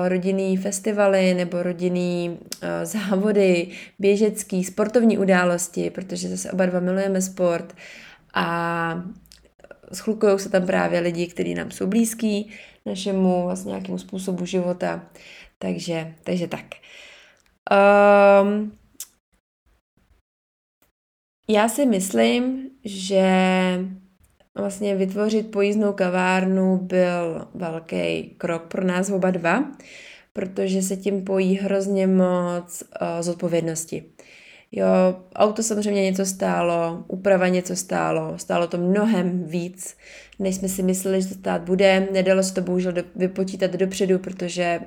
rodinný 0.07 0.57
festivaly 0.57 1.33
nebo 1.33 1.63
rodinný 1.63 2.37
závody, 2.83 3.67
běžecký, 3.99 4.63
sportovní 4.63 5.17
události, 5.17 5.89
protože 5.89 6.29
zase 6.29 6.51
oba 6.51 6.65
dva 6.65 6.79
milujeme 6.79 7.21
sport 7.21 7.75
a 8.33 9.03
schlukují 9.93 10.39
se 10.39 10.49
tam 10.49 10.65
právě 10.65 10.99
lidi, 10.99 11.27
kteří 11.27 11.53
nám 11.53 11.71
jsou 11.71 11.87
blízký, 11.87 12.49
našemu 12.85 13.43
vlastně 13.43 13.69
nějakému 13.69 13.97
způsobu 13.97 14.45
života. 14.45 15.01
Takže, 15.59 16.13
takže 16.23 16.47
tak. 16.47 16.65
Um, 18.41 18.71
já 21.49 21.69
si 21.69 21.85
myslím, 21.85 22.69
že 22.85 23.25
vlastně 24.55 24.95
vytvořit 24.95 25.51
pojízdnou 25.51 25.93
kavárnu 25.93 26.77
byl 26.77 27.47
velký 27.53 28.23
krok 28.37 28.63
pro 28.63 28.85
nás 28.85 29.09
oba 29.09 29.31
dva, 29.31 29.71
protože 30.33 30.81
se 30.81 30.97
tím 30.97 31.23
pojí 31.23 31.55
hrozně 31.55 32.07
moc 32.07 32.83
uh, 32.83 33.21
zodpovědnosti. 33.21 34.03
Jo, 34.71 34.85
auto 35.35 35.63
samozřejmě 35.63 36.01
něco 36.01 36.25
stálo, 36.25 37.03
úprava 37.07 37.47
něco 37.47 37.75
stálo, 37.75 38.33
stálo 38.37 38.67
to 38.67 38.77
mnohem 38.77 39.43
víc, 39.43 39.97
než 40.39 40.55
jsme 40.55 40.69
si 40.69 40.83
mysleli, 40.83 41.21
že 41.21 41.27
to 41.27 41.33
stát 41.33 41.61
bude. 41.61 42.07
Nedalo 42.11 42.43
se 42.43 42.53
to 42.53 42.61
bohužel 42.61 42.91
do, 42.91 43.03
vypočítat 43.15 43.71
dopředu, 43.71 44.19
protože 44.19 44.79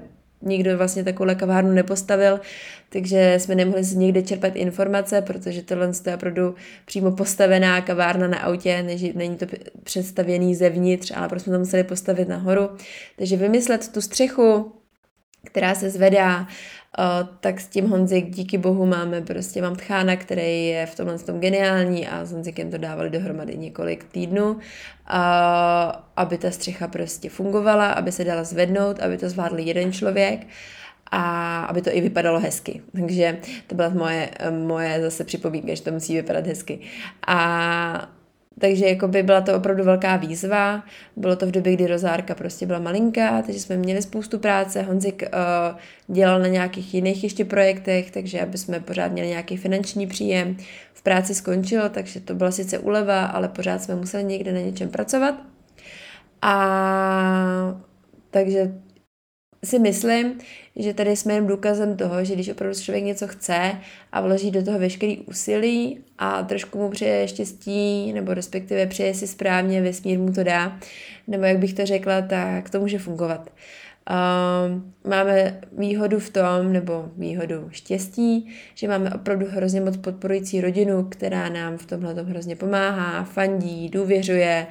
nikdo 0.43 0.79
vlastně 0.79 1.05
takovou 1.05 1.35
kavárnu 1.35 1.73
nepostavil, 1.73 2.41
takže 2.89 3.35
jsme 3.39 3.55
nemohli 3.55 3.85
si 3.85 3.97
někde 3.97 4.23
čerpat 4.23 4.57
informace, 4.57 5.23
protože 5.23 5.63
tohle 5.63 5.93
je 6.07 6.15
opravdu 6.15 6.55
přímo 6.85 7.13
postavená 7.13 7.81
kavárna 7.81 8.29
na 8.29 8.39
autě, 8.39 8.83
než 8.83 9.03
není 9.15 9.37
to 9.37 9.47
představěný 9.83 10.55
zevnitř, 10.55 11.13
ale 11.17 11.29
prostě 11.29 11.45
jsme 11.45 11.53
to 11.53 11.59
museli 11.59 11.85
postavit 11.85 12.29
nahoru. 12.29 12.71
Takže 13.19 13.37
vymyslet 13.37 13.89
tu 13.93 14.01
střechu, 14.01 14.73
která 15.45 15.75
se 15.75 15.91
zvedá, 15.91 16.47
tak 17.41 17.61
s 17.61 17.69
tím 17.69 17.89
Honzik 17.89 18.31
díky 18.31 18.59
bohu 18.59 18.87
máme 18.87 19.21
prostě, 19.21 19.63
mám 19.63 19.77
tchána, 19.77 20.17
který 20.17 20.67
je 20.67 20.87
v 20.87 20.95
tomhle 20.95 21.19
tom 21.19 21.41
geniální 21.41 22.09
a 22.09 22.25
s 22.25 22.33
Honzikem 22.33 22.71
to 22.71 22.79
dávali 22.79 23.11
dohromady 23.11 23.57
několik 23.57 24.05
týdnů, 24.05 24.59
aby 26.17 26.39
ta 26.39 26.51
střecha 26.51 26.89
prostě 26.89 27.31
fungovala, 27.31 27.93
aby 27.93 28.13
se 28.13 28.25
dala 28.25 28.45
zvednout, 28.45 29.01
aby 29.01 29.19
to 29.19 29.29
zvládl 29.29 29.59
jeden 29.59 29.93
člověk 29.93 30.47
a 31.11 31.65
aby 31.65 31.83
to 31.83 31.91
i 31.93 32.01
vypadalo 32.01 32.41
hezky. 32.41 32.83
Takže 32.93 33.39
to 33.67 33.75
byla 33.75 33.89
moje, 33.89 34.31
moje 34.51 35.03
zase 35.03 35.25
připomínka, 35.25 35.75
že 35.75 35.83
to 35.83 35.91
musí 35.91 36.15
vypadat 36.15 36.47
hezky. 36.47 36.81
A 37.27 38.09
takže 38.59 38.87
jako 38.87 39.09
by 39.09 39.23
byla 39.23 39.40
to 39.40 39.56
opravdu 39.56 39.85
velká 39.85 40.16
výzva. 40.16 40.85
Bylo 41.16 41.37
to 41.37 41.47
v 41.47 41.50
době, 41.50 41.73
kdy 41.73 41.87
Rozárka 41.87 42.35
prostě 42.35 42.66
byla 42.66 42.78
malinká, 42.78 43.42
takže 43.42 43.61
jsme 43.61 43.76
měli 43.76 44.02
spoustu 44.02 44.38
práce. 44.38 44.82
Honzik 44.82 45.23
uh, 45.23 46.14
dělal 46.14 46.40
na 46.40 46.47
nějakých 46.47 46.94
jiných 46.94 47.23
ještě 47.23 47.44
projektech, 47.44 48.11
takže 48.11 48.40
aby 48.40 48.59
jsme 48.59 48.80
pořád 48.80 49.12
měli 49.12 49.28
nějaký 49.28 49.56
finanční 49.56 50.06
příjem. 50.06 50.56
V 50.92 51.02
práci 51.02 51.35
skončil, 51.35 51.88
takže 51.88 52.21
to 52.21 52.35
byla 52.35 52.50
sice 52.50 52.78
uleva, 52.78 53.25
ale 53.25 53.49
pořád 53.49 53.82
jsme 53.82 53.94
museli 53.94 54.25
někde 54.25 54.52
na 54.52 54.61
něčem 54.61 54.88
pracovat. 54.88 55.35
A 56.42 57.78
takže 58.30 58.75
si 59.64 59.78
myslím, 59.78 60.38
že 60.76 60.95
tady 60.95 61.16
jsme 61.16 61.35
jen 61.35 61.47
důkazem 61.47 61.97
toho, 61.97 62.25
že 62.25 62.35
když 62.35 62.49
opravdu 62.49 62.81
člověk 62.81 63.04
něco 63.04 63.28
chce 63.28 63.73
a 64.12 64.21
vloží 64.21 64.50
do 64.50 64.64
toho 64.64 64.78
veškerý 64.78 65.19
úsilí 65.19 65.99
a 66.19 66.42
trošku 66.42 66.78
mu 66.78 66.90
přeje 66.90 67.28
štěstí, 67.28 68.12
nebo 68.12 68.35
respektive 68.35 68.87
přeje 68.87 69.14
si 69.14 69.26
správně, 69.26 69.83
vesmír 69.83 70.19
mu 70.19 70.33
to 70.33 70.45
dá, 70.45 70.78
nebo 71.26 71.45
jak 71.45 71.59
bych 71.59 71.75
to 71.75 71.87
řekla, 71.87 72.23
tak 72.23 72.71
to 72.71 72.81
může 72.81 72.99
fungovat. 72.99 73.50
Máme 75.09 75.61
výhodu 75.78 76.18
v 76.18 76.30
tom, 76.30 76.73
nebo 76.73 77.11
výhodu 77.16 77.68
štěstí, 77.71 78.49
že 78.75 78.88
máme 78.88 79.11
opravdu 79.11 79.47
hrozně 79.50 79.80
moc 79.80 79.97
podporující 79.97 80.61
rodinu, 80.61 81.04
která 81.04 81.49
nám 81.49 81.78
v 81.78 81.87
tomhle 81.87 82.14
hrozně 82.23 82.56
pomáhá, 82.56 83.25
fandí, 83.25 83.88
důvěřuje 83.88 84.66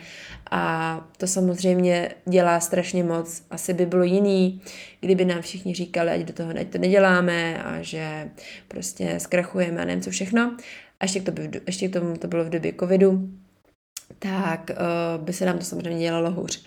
a 0.51 1.01
to 1.17 1.27
samozřejmě 1.27 2.09
dělá 2.25 2.59
strašně 2.59 3.03
moc. 3.03 3.43
Asi 3.49 3.73
by 3.73 3.85
bylo 3.85 4.03
jiný, 4.03 4.61
kdyby 4.99 5.25
nám 5.25 5.41
všichni 5.41 5.73
říkali, 5.73 6.09
ať 6.09 6.21
do 6.21 6.33
toho 6.33 6.53
ať 6.59 6.67
to 6.67 6.77
neděláme 6.77 7.63
a 7.63 7.81
že 7.81 8.29
prostě 8.67 9.15
zkrachujeme 9.17 9.81
a 9.81 9.85
nevím 9.85 10.03
co 10.03 10.09
všechno. 10.09 10.57
A 10.99 11.05
ještě, 11.05 11.19
by, 11.19 11.61
ještě 11.65 11.87
k 11.87 11.93
tomu 11.93 12.17
to 12.17 12.27
bylo 12.27 12.45
v 12.45 12.49
době 12.49 12.73
covidu, 12.79 13.29
tak 14.19 14.71
uh, 14.71 15.23
by 15.23 15.33
se 15.33 15.45
nám 15.45 15.57
to 15.57 15.65
samozřejmě 15.65 15.99
dělalo 15.99 16.31
hůř. 16.31 16.63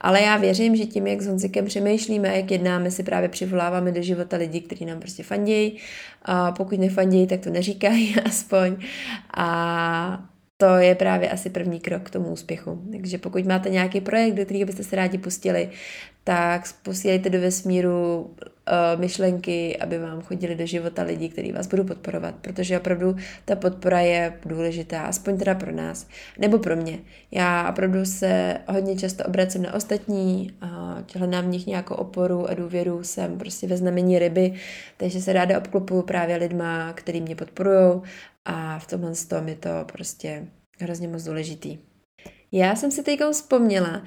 Ale 0.00 0.22
já 0.22 0.36
věřím, 0.36 0.76
že 0.76 0.86
tím, 0.86 1.06
jak 1.06 1.20
s 1.20 1.26
Honzikem 1.26 1.66
přemýšlíme, 1.66 2.36
jak 2.36 2.50
jednáme, 2.50 2.90
si 2.90 3.02
právě 3.02 3.28
přivoláváme 3.28 3.92
do 3.92 4.02
života 4.02 4.36
lidi, 4.36 4.60
kteří 4.60 4.84
nám 4.84 5.00
prostě 5.00 5.22
fandějí. 5.22 5.78
A 6.22 6.52
pokud 6.52 6.78
nefandějí, 6.78 7.26
tak 7.26 7.40
to 7.40 7.50
neříkají 7.50 8.16
aspoň. 8.24 8.76
A 9.36 10.28
to 10.60 10.76
je 10.76 10.94
právě 10.94 11.30
asi 11.30 11.50
první 11.50 11.80
krok 11.80 12.02
k 12.02 12.10
tomu 12.10 12.28
úspěchu. 12.28 12.82
Takže 12.92 13.18
pokud 13.18 13.44
máte 13.44 13.70
nějaký 13.70 14.00
projekt, 14.00 14.34
do 14.34 14.44
kterého 14.44 14.66
byste 14.66 14.84
se 14.84 14.96
rádi 14.96 15.18
pustili, 15.18 15.70
tak 16.24 16.62
posílejte 16.82 17.30
do 17.30 17.40
vesmíru 17.40 18.20
uh, 18.20 19.00
myšlenky, 19.00 19.76
aby 19.76 19.98
vám 19.98 20.20
chodili 20.20 20.54
do 20.54 20.66
života 20.66 21.02
lidi, 21.02 21.28
kteří 21.28 21.52
vás 21.52 21.66
budou 21.66 21.84
podporovat, 21.84 22.34
protože 22.40 22.78
opravdu 22.78 23.16
ta 23.44 23.56
podpora 23.56 24.00
je 24.00 24.32
důležitá, 24.44 25.02
aspoň 25.02 25.38
teda 25.38 25.54
pro 25.54 25.72
nás, 25.72 26.06
nebo 26.38 26.58
pro 26.58 26.76
mě. 26.76 26.98
Já 27.30 27.70
opravdu 27.70 28.04
se 28.04 28.56
hodně 28.68 28.96
často 28.96 29.24
obracím 29.24 29.62
na 29.62 29.74
ostatní, 29.74 30.52
a 30.60 30.98
hledám 31.16 31.44
v 31.44 31.48
nich 31.48 31.66
nějakou 31.66 31.94
oporu 31.94 32.50
a 32.50 32.54
důvěru, 32.54 33.04
jsem 33.04 33.38
prostě 33.38 33.66
ve 33.66 33.76
znamení 33.76 34.18
ryby, 34.18 34.54
takže 34.96 35.20
se 35.20 35.32
ráda 35.32 35.58
obklopuju 35.58 36.02
právě 36.02 36.36
lidma, 36.36 36.92
který 36.92 37.20
mě 37.20 37.36
podporují 37.36 38.02
a 38.48 38.78
v 38.78 38.86
tomhle 38.86 39.12
tom 39.28 39.48
je 39.48 39.54
to 39.54 39.68
prostě 39.92 40.46
hrozně 40.78 41.08
moc 41.08 41.24
důležitý. 41.24 41.78
Já 42.52 42.76
jsem 42.76 42.90
si 42.90 43.02
teď 43.02 43.20
vzpomněla, 43.32 44.02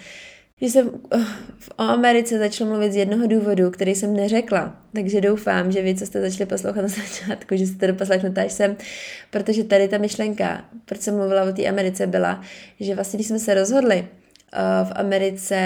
že 0.62 0.70
jsem 0.70 0.90
eh, 1.12 1.18
v 1.60 1.70
Americe 1.78 2.40
začala 2.40 2.70
mluvit 2.70 2.92
z 2.92 2.96
jednoho 2.96 3.28
důvodu, 3.28 3.72
který 3.72 3.96
jsem 3.96 4.14
neřekla. 4.14 4.76
Takže 4.94 5.22
doufám, 5.22 5.72
že 5.72 5.82
vy, 5.82 5.96
co 5.96 6.06
jste 6.06 6.22
začali 6.22 6.46
poslouchat 6.46 6.82
na 6.82 6.88
začátku, 6.88 7.56
že 7.58 7.68
jste 7.68 7.80
to 7.80 7.88
doposlechnete 7.88 8.46
až 8.46 8.52
sem, 8.52 8.76
protože 9.32 9.64
tady 9.64 9.88
ta 9.88 9.98
myšlenka, 9.98 10.66
proč 10.86 11.02
jsem 11.02 11.18
mluvila 11.18 11.44
o 11.44 11.54
té 11.54 11.68
Americe, 11.68 12.08
byla, 12.08 12.42
že 12.80 12.96
vlastně, 12.96 13.18
když 13.18 13.28
jsme 13.28 13.40
se 13.40 13.54
rozhodli 13.54 14.00
uh, 14.00 14.88
v 14.88 14.92
Americe, 14.96 15.58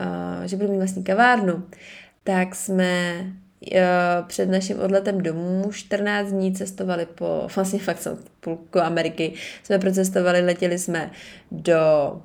uh, 0.00 0.46
že 0.46 0.56
budu 0.56 0.70
mít 0.70 0.78
vlastní 0.78 1.04
kavárnu, 1.04 1.62
tak 2.24 2.54
jsme 2.54 3.24
před 4.26 4.46
naším 4.46 4.80
odletem 4.80 5.20
domů 5.20 5.72
14 5.72 6.28
dní 6.28 6.54
cestovali 6.54 7.06
po, 7.06 7.48
vlastně 7.54 7.78
fakt 7.78 8.02
jsem 8.02 8.18
půlku 8.40 8.80
Ameriky, 8.80 9.32
jsme 9.62 9.78
procestovali, 9.78 10.40
letěli 10.40 10.78
jsme 10.78 11.10
do 11.50 12.22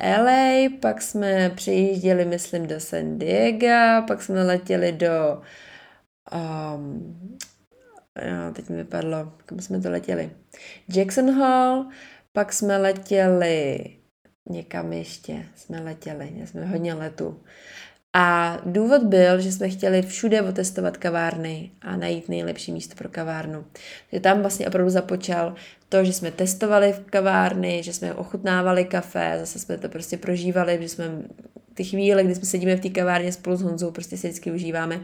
LA, 0.00 0.68
pak 0.80 1.02
jsme 1.02 1.50
přijížděli, 1.54 2.24
myslím, 2.24 2.66
do 2.66 2.80
San 2.80 3.18
Diego, 3.18 4.06
pak 4.08 4.22
jsme 4.22 4.42
letěli 4.42 4.92
do 4.92 5.42
um, 6.74 7.38
jo, 8.22 8.52
teď 8.52 8.68
mi 8.68 8.76
vypadlo, 8.76 9.32
kam 9.46 9.60
jsme 9.60 9.80
to 9.80 9.90
letěli, 9.90 10.30
Jackson 10.88 11.30
Hall, 11.30 11.86
pak 12.32 12.52
jsme 12.52 12.76
letěli 12.76 13.78
někam 14.50 14.92
ještě, 14.92 15.46
jsme 15.54 15.80
letěli, 15.80 16.32
jsme 16.44 16.66
hodně 16.66 16.94
letů. 16.94 17.42
A 18.14 18.58
důvod 18.66 19.02
byl, 19.02 19.40
že 19.40 19.52
jsme 19.52 19.68
chtěli 19.68 20.02
všude 20.02 20.42
otestovat 20.42 20.96
kavárny 20.96 21.70
a 21.82 21.96
najít 21.96 22.28
nejlepší 22.28 22.72
místo 22.72 22.94
pro 22.94 23.08
kavárnu. 23.08 23.64
Že 24.12 24.20
tam 24.20 24.40
vlastně 24.40 24.66
opravdu 24.66 24.90
započal 24.90 25.54
to, 25.88 26.04
že 26.04 26.12
jsme 26.12 26.30
testovali 26.30 26.92
v 26.92 27.00
kavárny, 27.00 27.82
že 27.82 27.92
jsme 27.92 28.14
ochutnávali 28.14 28.84
kafe, 28.84 29.36
zase 29.40 29.58
jsme 29.58 29.78
to 29.78 29.88
prostě 29.88 30.16
prožívali, 30.16 30.78
že 30.80 30.88
jsme 30.88 31.04
ty 31.74 31.84
chvíle, 31.84 32.24
kdy 32.24 32.34
jsme 32.34 32.44
sedíme 32.44 32.76
v 32.76 32.80
té 32.80 32.88
kavárně 32.88 33.32
spolu 33.32 33.56
s 33.56 33.62
Honzou, 33.62 33.90
prostě 33.90 34.16
si 34.16 34.28
vždycky 34.28 34.52
užíváme. 34.52 35.00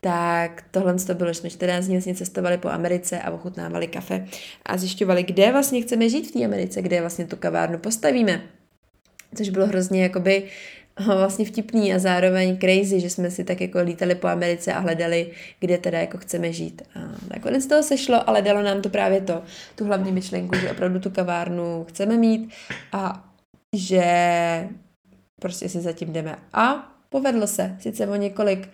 tak 0.00 0.64
tohle 0.70 0.94
to 0.94 1.14
bylo, 1.14 1.32
že 1.32 1.40
jsme 1.40 1.50
14 1.50 1.84
dní 1.84 1.94
vlastně 1.94 2.14
cestovali 2.14 2.58
po 2.58 2.68
Americe 2.68 3.20
a 3.20 3.30
ochutnávali 3.30 3.86
kafe 3.86 4.26
a 4.66 4.76
zjišťovali, 4.76 5.22
kde 5.22 5.52
vlastně 5.52 5.82
chceme 5.82 6.08
žít 6.08 6.28
v 6.28 6.32
té 6.32 6.44
Americe, 6.44 6.82
kde 6.82 7.00
vlastně 7.00 7.26
tu 7.26 7.36
kavárnu 7.36 7.78
postavíme. 7.78 8.42
Což 9.34 9.48
bylo 9.48 9.66
hrozně 9.66 10.02
jakoby 10.02 10.42
vlastně 11.00 11.44
vtipný 11.44 11.94
a 11.94 11.98
zároveň 11.98 12.58
crazy, 12.58 13.00
že 13.00 13.10
jsme 13.10 13.30
si 13.30 13.44
tak 13.44 13.60
jako 13.60 13.80
lítali 13.80 14.14
po 14.14 14.26
Americe 14.26 14.72
a 14.72 14.78
hledali, 14.78 15.30
kde 15.60 15.78
teda 15.78 16.00
jako 16.00 16.18
chceme 16.18 16.52
žít. 16.52 16.82
A 16.94 16.98
nakonec 17.34 17.66
toho 17.66 17.82
sešlo, 17.82 18.28
ale 18.28 18.42
dalo 18.42 18.62
nám 18.62 18.82
to 18.82 18.88
právě 18.88 19.20
to, 19.20 19.42
tu 19.74 19.84
hlavní 19.84 20.12
myšlenku, 20.12 20.56
že 20.56 20.70
opravdu 20.70 21.00
tu 21.00 21.10
kavárnu 21.10 21.84
chceme 21.88 22.16
mít 22.16 22.50
a 22.92 23.28
že 23.76 24.04
prostě 25.40 25.68
si 25.68 25.80
zatím 25.80 26.12
jdeme. 26.12 26.38
A 26.52 26.92
povedlo 27.08 27.46
se, 27.46 27.76
sice 27.80 28.06
o 28.06 28.16
několik 28.16 28.68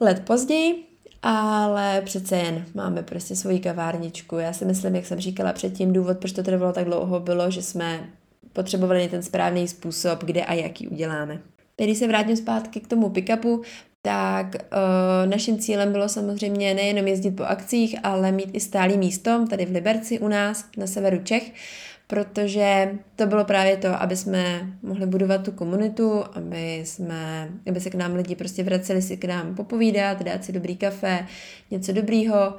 let 0.00 0.22
později, 0.24 0.84
ale 1.22 2.02
přece 2.04 2.36
jen 2.36 2.64
máme 2.74 3.02
prostě 3.02 3.36
svoji 3.36 3.60
kavárničku. 3.60 4.38
Já 4.38 4.52
si 4.52 4.64
myslím, 4.64 4.94
jak 4.94 5.06
jsem 5.06 5.20
říkala 5.20 5.52
předtím, 5.52 5.92
důvod, 5.92 6.18
proč 6.18 6.32
to 6.32 6.42
trvalo 6.42 6.72
tak 6.72 6.84
dlouho, 6.84 7.20
bylo, 7.20 7.50
že 7.50 7.62
jsme 7.62 8.08
potřebovali 8.54 9.08
ten 9.08 9.22
správný 9.22 9.68
způsob, 9.68 10.24
kde 10.24 10.44
a 10.44 10.52
jaký 10.52 10.88
uděláme. 10.88 11.40
Když 11.76 11.98
se 11.98 12.08
vrátím 12.08 12.36
zpátky 12.36 12.80
k 12.80 12.88
tomu 12.88 13.08
pick-upu, 13.08 13.62
tak 14.02 14.46
uh, 14.54 15.30
naším 15.30 15.58
cílem 15.58 15.92
bylo 15.92 16.08
samozřejmě 16.08 16.74
nejenom 16.74 17.06
jezdit 17.06 17.30
po 17.30 17.42
akcích, 17.42 17.96
ale 18.02 18.32
mít 18.32 18.50
i 18.52 18.60
stálý 18.60 18.98
místo 18.98 19.46
tady 19.50 19.66
v 19.66 19.70
Liberci 19.70 20.18
u 20.18 20.28
nás 20.28 20.64
na 20.76 20.86
severu 20.86 21.18
Čech, 21.24 21.52
protože 22.06 22.94
to 23.16 23.26
bylo 23.26 23.44
právě 23.44 23.76
to, 23.76 24.02
aby 24.02 24.16
jsme 24.16 24.72
mohli 24.82 25.06
budovat 25.06 25.44
tu 25.44 25.52
komunitu, 25.52 26.24
aby, 26.32 26.80
jsme, 26.84 27.48
aby 27.68 27.80
se 27.80 27.90
k 27.90 27.94
nám 27.94 28.14
lidi 28.14 28.36
prostě 28.36 28.62
vraceli 28.62 29.02
si 29.02 29.16
k 29.16 29.24
nám 29.24 29.54
popovídat, 29.54 30.22
dát 30.22 30.44
si 30.44 30.52
dobrý 30.52 30.76
kafe, 30.76 31.26
něco 31.70 31.92
dobrýho. 31.92 32.54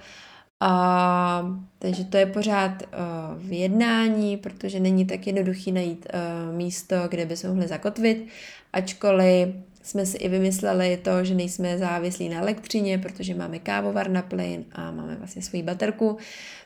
A, 0.60 1.60
takže 1.80 2.04
to 2.04 2.18
je 2.18 2.26
pořád 2.26 2.72
uh, 2.72 2.88
v 3.48 3.52
jednání, 3.52 4.38
protože 4.38 4.80
není 4.80 5.06
tak 5.06 5.28
jednoduchý 5.28 5.72
najít 5.72 6.08
uh, 6.14 6.56
místo, 6.56 6.96
kde 7.10 7.26
bychom 7.26 7.50
mohli 7.50 7.68
zakotvit, 7.68 8.28
ačkoliv 8.74 9.50
jsme 9.82 10.06
si 10.06 10.18
i 10.18 10.30
vymysleli 10.30 10.98
to, 10.98 11.24
že 11.24 11.36
nejsme 11.36 11.78
závislí 11.78 12.30
na 12.30 12.42
elektřině, 12.42 12.98
protože 12.98 13.36
máme 13.36 13.60
kávovar 13.60 14.10
na 14.10 14.22
plyn 14.22 14.66
a 14.72 14.92
máme 14.92 15.16
vlastně 15.16 15.42
svoji 15.42 15.64
baterku, 15.64 16.18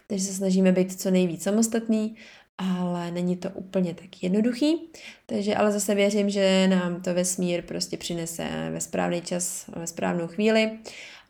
takže 0.07 0.25
se 0.25 0.33
snažíme 0.33 0.71
být 0.71 1.01
co 1.01 1.11
nejvíc 1.11 1.43
samostatný 1.43 2.15
ale 2.59 3.11
není 3.11 3.37
to 3.37 3.49
úplně 3.49 3.93
tak 3.93 4.23
jednoduchý. 4.23 4.89
Takže 5.25 5.55
ale 5.55 5.71
zase 5.71 5.95
věřím, 5.95 6.29
že 6.29 6.67
nám 6.67 7.01
to 7.01 7.13
vesmír 7.13 7.61
prostě 7.61 7.97
přinese 7.97 8.69
ve 8.71 8.81
správný 8.81 9.21
čas, 9.21 9.65
ve 9.75 9.87
správnou 9.87 10.27
chvíli 10.27 10.71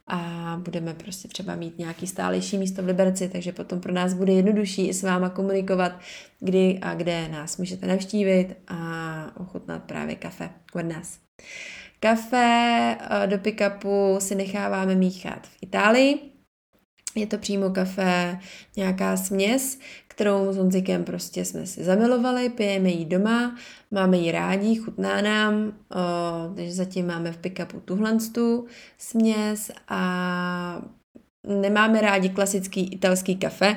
a 0.09 0.57
budeme 0.63 0.93
prostě 0.93 1.27
třeba 1.27 1.55
mít 1.55 1.79
nějaký 1.79 2.07
stálejší 2.07 2.57
místo 2.57 2.83
v 2.83 2.85
Liberci, 2.85 3.29
takže 3.29 3.51
potom 3.51 3.79
pro 3.79 3.93
nás 3.93 4.13
bude 4.13 4.33
jednodušší 4.33 4.87
i 4.87 4.93
s 4.93 5.03
váma 5.03 5.29
komunikovat, 5.29 5.99
kdy 6.39 6.79
a 6.81 6.95
kde 6.95 7.27
nás 7.27 7.57
můžete 7.57 7.87
navštívit 7.87 8.55
a 8.67 9.31
ochutnat 9.37 9.83
právě 9.83 10.15
kafe 10.15 10.49
od 10.73 10.85
nás. 10.85 11.19
Kafe 11.99 12.97
eh, 12.99 13.27
do 13.27 13.37
pick-upu 13.37 14.19
si 14.19 14.35
necháváme 14.35 14.95
míchat 14.95 15.47
v 15.47 15.57
Itálii, 15.61 16.19
je 17.15 17.27
to 17.27 17.37
přímo 17.37 17.69
kafe, 17.69 18.39
nějaká 18.77 19.17
směs, 19.17 19.79
kterou 20.19 20.53
s 20.53 20.57
Honzikem 20.57 21.03
prostě 21.03 21.45
jsme 21.45 21.65
si 21.65 21.83
zamilovali, 21.83 22.49
pijeme 22.49 22.89
ji 22.89 23.05
doma, 23.05 23.55
máme 23.91 24.17
ji 24.17 24.31
rádi, 24.31 24.75
chutná 24.75 25.21
nám, 25.21 25.67
o, 25.67 26.55
takže 26.55 26.71
zatím 26.71 27.07
máme 27.07 27.31
v 27.31 27.37
pick-upu 27.37 27.79
tuhle 27.85 28.17
směs 28.97 29.71
a 29.87 30.81
nemáme 31.47 32.01
rádi 32.01 32.29
klasický 32.29 32.93
italský 32.93 33.35
kafe, 33.35 33.75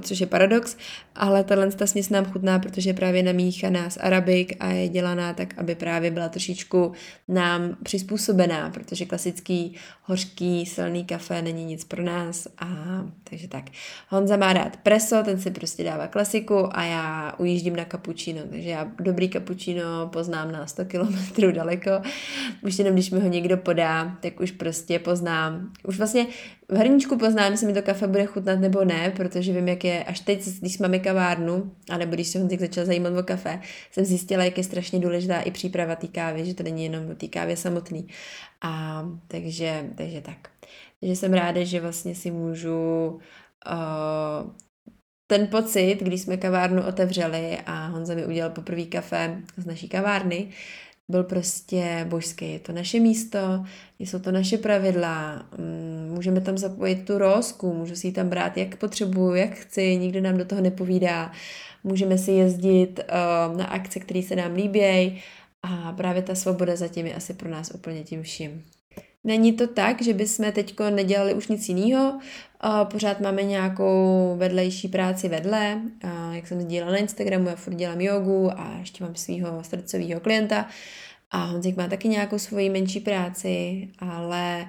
což 0.00 0.20
je 0.20 0.26
paradox, 0.26 0.76
ale 1.14 1.44
tahle 1.44 1.72
ta 1.72 1.86
směs 1.86 2.10
nám 2.10 2.24
chutná, 2.24 2.58
protože 2.58 2.90
je 2.90 2.94
právě 2.94 3.22
namíchaná 3.22 3.90
z 3.90 3.98
arabik 4.00 4.56
a 4.60 4.66
je 4.66 4.88
dělaná 4.88 5.32
tak, 5.32 5.54
aby 5.58 5.74
právě 5.74 6.10
byla 6.10 6.28
trošičku 6.28 6.92
nám 7.28 7.76
přizpůsobená, 7.82 8.70
protože 8.70 9.04
klasický 9.04 9.76
hořký 10.02 10.66
silný 10.66 11.04
kafe 11.04 11.42
není 11.42 11.64
nic 11.64 11.84
pro 11.84 12.02
nás 12.02 12.48
a 12.58 12.66
takže 13.30 13.48
tak. 13.48 13.64
Honza 14.08 14.36
má 14.36 14.52
rád 14.52 14.76
preso, 14.76 15.22
ten 15.24 15.40
si 15.40 15.50
prostě 15.50 15.84
dává 15.84 16.06
klasiku 16.06 16.76
a 16.76 16.84
já 16.84 17.34
ujíždím 17.38 17.76
na 17.76 17.84
kapučino, 17.84 18.40
takže 18.50 18.68
já 18.68 18.90
dobrý 19.00 19.28
kapučino 19.28 20.08
poznám 20.12 20.52
na 20.52 20.66
100 20.66 20.84
km 20.84 21.52
daleko, 21.52 21.90
už 22.62 22.78
jenom 22.78 22.94
když 22.94 23.10
mi 23.10 23.20
ho 23.20 23.28
někdo 23.28 23.56
podá, 23.56 24.16
tak 24.20 24.40
už 24.40 24.50
prostě 24.50 24.98
poznám, 24.98 25.72
už 25.84 25.98
vlastně 25.98 26.26
v 26.68 26.76
hrníčku 26.76 27.18
poznám, 27.18 27.52
jestli 27.52 27.66
mi 27.66 27.72
to 27.72 27.82
kafe 27.82 28.06
bude 28.06 28.26
chutnat 28.26 28.60
nebo 28.60 28.84
ne, 28.84 29.12
protože 29.16 29.52
vím, 29.52 29.68
jak 29.68 29.84
je, 29.84 30.04
až 30.04 30.20
teď, 30.20 30.48
když 30.60 30.78
máme 30.78 30.98
kavárnu, 31.02 31.76
anebo 31.90 32.14
když 32.14 32.28
se 32.28 32.38
Honzik 32.38 32.60
začal 32.60 32.84
zajímat 32.86 33.18
o 33.18 33.22
kafe, 33.22 33.60
jsem 33.90 34.04
zjistila, 34.04 34.44
jak 34.44 34.58
je 34.58 34.64
strašně 34.64 34.98
důležitá 34.98 35.40
i 35.40 35.50
příprava 35.50 35.96
té 35.96 36.06
kávy, 36.06 36.44
že 36.44 36.54
to 36.54 36.62
není 36.62 36.84
jenom 36.84 37.16
té 37.16 37.28
kávě 37.28 37.56
samotný. 37.56 38.08
A 38.62 39.02
takže, 39.28 39.90
takže 39.96 40.20
tak. 40.20 40.48
Takže 41.00 41.16
jsem 41.16 41.32
ráda, 41.32 41.64
že 41.64 41.80
vlastně 41.80 42.14
si 42.14 42.30
můžu 42.30 43.08
uh, 43.66 44.50
ten 45.26 45.46
pocit, 45.46 45.96
když 46.00 46.20
jsme 46.20 46.36
kavárnu 46.36 46.82
otevřeli 46.86 47.58
a 47.66 47.86
Honza 47.86 48.14
mi 48.14 48.26
udělal 48.26 48.50
poprvé 48.50 48.84
kafe 48.84 49.42
z 49.56 49.66
naší 49.66 49.88
kavárny, 49.88 50.48
byl 51.12 51.24
prostě 51.24 52.06
božský. 52.08 52.52
Je 52.52 52.58
to 52.58 52.72
naše 52.72 53.00
místo, 53.00 53.38
jsou 53.98 54.18
to 54.18 54.32
naše 54.32 54.58
pravidla, 54.58 55.46
mm, 55.58 56.14
můžeme 56.14 56.40
tam 56.40 56.58
zapojit 56.58 57.04
tu 57.06 57.18
rosku, 57.18 57.74
můžu 57.74 57.96
si 57.96 58.06
ji 58.06 58.12
tam 58.12 58.28
brát, 58.28 58.56
jak 58.56 58.76
potřebuju, 58.76 59.34
jak 59.34 59.50
chci, 59.50 59.96
nikdo 59.96 60.20
nám 60.20 60.38
do 60.38 60.44
toho 60.44 60.60
nepovídá. 60.60 61.32
Můžeme 61.84 62.18
si 62.18 62.32
jezdit 62.32 63.00
uh, 63.00 63.56
na 63.56 63.64
akce, 63.64 64.00
které 64.00 64.22
se 64.22 64.36
nám 64.36 64.54
líbí 64.54 65.22
a 65.62 65.92
právě 65.92 66.22
ta 66.22 66.34
svoboda 66.34 66.76
zatím 66.76 67.06
je 67.06 67.14
asi 67.14 67.34
pro 67.34 67.50
nás 67.50 67.70
úplně 67.74 68.04
tím 68.04 68.22
vším. 68.22 68.64
Není 69.24 69.52
to 69.52 69.66
tak, 69.66 70.02
že 70.02 70.14
bychom 70.14 70.52
teď 70.52 70.74
nedělali 70.90 71.34
už 71.34 71.48
nic 71.48 71.68
jiného, 71.68 72.20
pořád 72.84 73.20
máme 73.20 73.42
nějakou 73.42 74.34
vedlejší 74.38 74.88
práci 74.88 75.28
vedle, 75.28 75.80
jak 76.32 76.46
jsem 76.46 76.60
sdílela 76.60 76.92
na 76.92 76.98
Instagramu, 76.98 77.48
já 77.48 77.56
furt 77.56 77.74
dělám 77.74 78.00
jogu 78.00 78.50
a 78.60 78.76
ještě 78.78 79.04
mám 79.04 79.14
svého 79.14 79.64
srdcového 79.64 80.20
klienta. 80.20 80.68
A 81.30 81.44
Honzik 81.44 81.76
má 81.76 81.88
taky 81.88 82.08
nějakou 82.08 82.38
svoji 82.38 82.70
menší 82.70 83.00
práci, 83.00 83.88
ale 83.98 84.68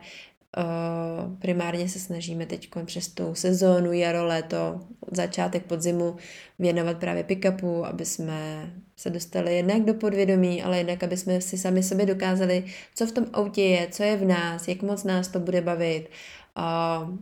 Uh, 0.57 1.35
primárně 1.35 1.89
se 1.89 1.99
snažíme 1.99 2.45
teď 2.45 2.69
přes 2.85 3.07
tu 3.07 3.35
sezónu, 3.35 3.91
jaro, 3.91 4.25
léto, 4.25 4.79
začátek 5.11 5.63
podzimu 5.63 6.15
věnovat 6.59 6.97
právě 6.97 7.23
pick-upu, 7.23 7.85
aby 7.85 8.05
jsme 8.05 8.71
se 8.95 9.09
dostali 9.09 9.55
jednak 9.55 9.81
do 9.81 9.93
podvědomí, 9.93 10.63
ale 10.63 10.77
jednak, 10.77 11.03
aby 11.03 11.17
jsme 11.17 11.41
si 11.41 11.57
sami 11.57 11.83
sobě 11.83 12.05
dokázali, 12.05 12.65
co 12.95 13.07
v 13.07 13.11
tom 13.11 13.25
autě 13.33 13.61
je, 13.61 13.87
co 13.91 14.03
je 14.03 14.17
v 14.17 14.25
nás, 14.25 14.67
jak 14.67 14.81
moc 14.81 15.03
nás 15.03 15.27
to 15.27 15.39
bude 15.39 15.61
bavit, 15.61 16.09
uh, 16.57 17.17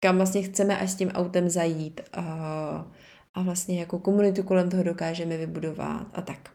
kam 0.00 0.16
vlastně 0.16 0.42
chceme 0.42 0.78
až 0.78 0.90
s 0.90 0.94
tím 0.94 1.08
autem 1.08 1.48
zajít 1.48 2.00
uh, 2.18 2.24
a 3.34 3.42
vlastně 3.42 3.80
jakou 3.80 3.98
komunitu 3.98 4.42
kolem 4.42 4.70
toho 4.70 4.82
dokážeme 4.82 5.36
vybudovat 5.36 6.06
a 6.12 6.22
tak. 6.22 6.50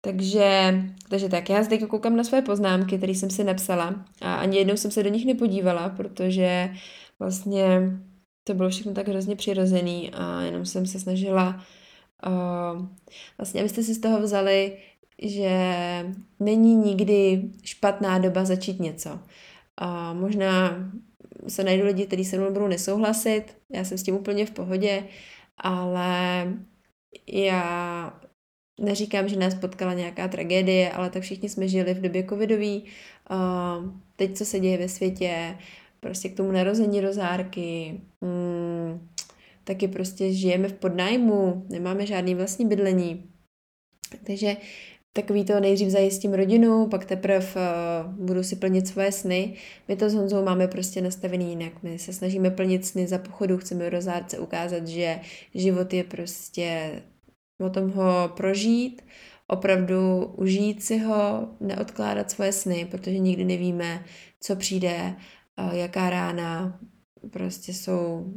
Takže, 0.00 0.74
takže 1.08 1.28
tak, 1.28 1.50
já 1.50 1.62
zde 1.62 1.78
koukám 1.78 2.16
na 2.16 2.24
své 2.24 2.42
poznámky, 2.42 2.96
které 2.96 3.12
jsem 3.12 3.30
si 3.30 3.44
napsala 3.44 4.04
a 4.20 4.34
ani 4.34 4.58
jednou 4.58 4.76
jsem 4.76 4.90
se 4.90 5.02
do 5.02 5.10
nich 5.10 5.26
nepodívala, 5.26 5.88
protože 5.88 6.70
vlastně 7.18 7.80
to 8.44 8.54
bylo 8.54 8.70
všechno 8.70 8.92
tak 8.94 9.08
hrozně 9.08 9.36
přirozený 9.36 10.10
a 10.10 10.42
jenom 10.42 10.66
jsem 10.66 10.86
se 10.86 11.00
snažila 11.00 11.64
uh, 12.26 12.86
vlastně, 13.38 13.60
abyste 13.60 13.82
si 13.82 13.94
z 13.94 14.00
toho 14.00 14.20
vzali, 14.20 14.78
že 15.22 15.50
není 16.40 16.74
nikdy 16.74 17.42
špatná 17.64 18.18
doba 18.18 18.44
začít 18.44 18.80
něco. 18.80 19.18
A 19.76 20.12
uh, 20.12 20.18
možná 20.18 20.76
se 21.48 21.64
najdu 21.64 21.84
lidi, 21.84 22.06
kteří 22.06 22.24
se 22.24 22.38
mnou 22.38 22.52
budou 22.52 22.66
nesouhlasit, 22.68 23.56
já 23.72 23.84
jsem 23.84 23.98
s 23.98 24.02
tím 24.02 24.14
úplně 24.14 24.46
v 24.46 24.50
pohodě, 24.50 25.04
ale 25.58 26.46
já 27.26 28.20
neříkám, 28.80 29.28
že 29.28 29.36
nás 29.36 29.54
potkala 29.54 29.94
nějaká 29.94 30.28
tragédie, 30.28 30.90
ale 30.90 31.10
tak 31.10 31.22
všichni 31.22 31.48
jsme 31.48 31.68
žili 31.68 31.94
v 31.94 32.00
době 32.00 32.24
covidový. 32.24 32.84
teď, 34.16 34.36
co 34.36 34.44
se 34.44 34.60
děje 34.60 34.78
ve 34.78 34.88
světě, 34.88 35.58
prostě 36.00 36.28
k 36.28 36.36
tomu 36.36 36.52
narození 36.52 37.00
rozárky, 37.00 38.00
hmm, 38.22 39.08
taky 39.64 39.88
prostě 39.88 40.32
žijeme 40.32 40.68
v 40.68 40.72
podnájmu, 40.72 41.66
nemáme 41.68 42.06
žádný 42.06 42.34
vlastní 42.34 42.66
bydlení. 42.66 43.30
Takže 44.26 44.56
takový 45.12 45.44
to 45.44 45.60
nejdřív 45.60 45.88
zajistím 45.88 46.34
rodinu, 46.34 46.86
pak 46.86 47.04
teprve 47.04 47.38
uh, 47.38 48.12
budu 48.14 48.42
si 48.42 48.56
plnit 48.56 48.88
svoje 48.88 49.12
sny. 49.12 49.54
My 49.88 49.96
to 49.96 50.10
s 50.10 50.14
Honzou 50.14 50.44
máme 50.44 50.68
prostě 50.68 51.00
nastavený 51.00 51.50
jinak. 51.50 51.82
My 51.82 51.98
se 51.98 52.12
snažíme 52.12 52.50
plnit 52.50 52.86
sny 52.86 53.06
za 53.06 53.18
pochodu, 53.18 53.58
chceme 53.58 53.90
rozárce 53.90 54.38
ukázat, 54.38 54.86
že 54.86 55.20
život 55.54 55.92
je 55.92 56.04
prostě 56.04 56.92
o 57.60 57.70
tom 57.70 57.90
ho 57.90 58.32
prožít, 58.36 59.02
opravdu 59.46 60.26
užít 60.26 60.82
si 60.82 60.98
ho, 60.98 61.48
neodkládat 61.60 62.30
svoje 62.30 62.52
sny, 62.52 62.88
protože 62.90 63.18
nikdy 63.18 63.44
nevíme, 63.44 64.04
co 64.40 64.56
přijde 64.56 65.16
jaká 65.72 66.10
rána, 66.10 66.80
prostě 67.30 67.74
jsou, 67.74 68.32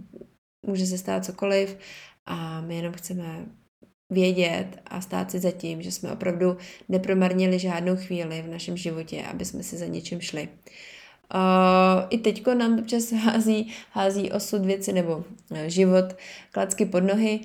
může 0.65 0.85
se 0.85 0.97
stát 0.97 1.25
cokoliv 1.25 1.77
a 2.25 2.61
my 2.61 2.75
jenom 2.75 2.93
chceme 2.93 3.45
vědět 4.13 4.67
a 4.87 5.01
stát 5.01 5.31
si 5.31 5.39
za 5.39 5.51
tím, 5.51 5.81
že 5.81 5.91
jsme 5.91 6.11
opravdu 6.11 6.57
nepromarnili 6.89 7.59
žádnou 7.59 7.95
chvíli 7.95 8.41
v 8.41 8.51
našem 8.51 8.77
životě, 8.77 9.23
aby 9.23 9.45
jsme 9.45 9.63
si 9.63 9.77
za 9.77 9.85
něčím 9.85 10.21
šli. 10.21 10.49
Uh, 11.35 12.03
I 12.09 12.17
teďko 12.17 12.53
nám 12.53 12.79
občas 12.79 13.11
hází, 13.11 13.71
hází 13.91 14.31
osud 14.31 14.65
věci 14.65 14.93
nebo 14.93 15.17
uh, 15.17 15.57
život 15.67 16.05
klacky 16.51 16.85
pod 16.85 17.03
nohy. 17.03 17.39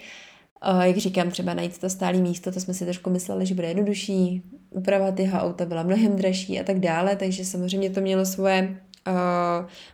Uh, 0.73 0.81
jak 0.81 0.97
říkám, 0.97 1.31
třeba 1.31 1.55
najít 1.55 1.79
to 1.79 1.91
stálé 1.91 2.19
místo, 2.19 2.53
to 2.53 2.61
jsme 2.61 2.75
si 2.75 2.85
trošku 2.85 3.11
mysleli, 3.11 3.47
že 3.47 3.55
bude 3.55 3.69
jednodušší. 3.69 4.43
Úprava 4.71 5.13
tyho 5.13 5.39
auta 5.39 5.65
byla 5.65 5.83
mnohem 5.83 6.17
dražší 6.17 6.61
a 6.61 6.65
tak 6.65 6.81
dále, 6.81 7.17
takže 7.17 7.45
samozřejmě 7.45 7.91
to 7.91 8.01
mělo 8.01 8.27
svoje 8.27 8.81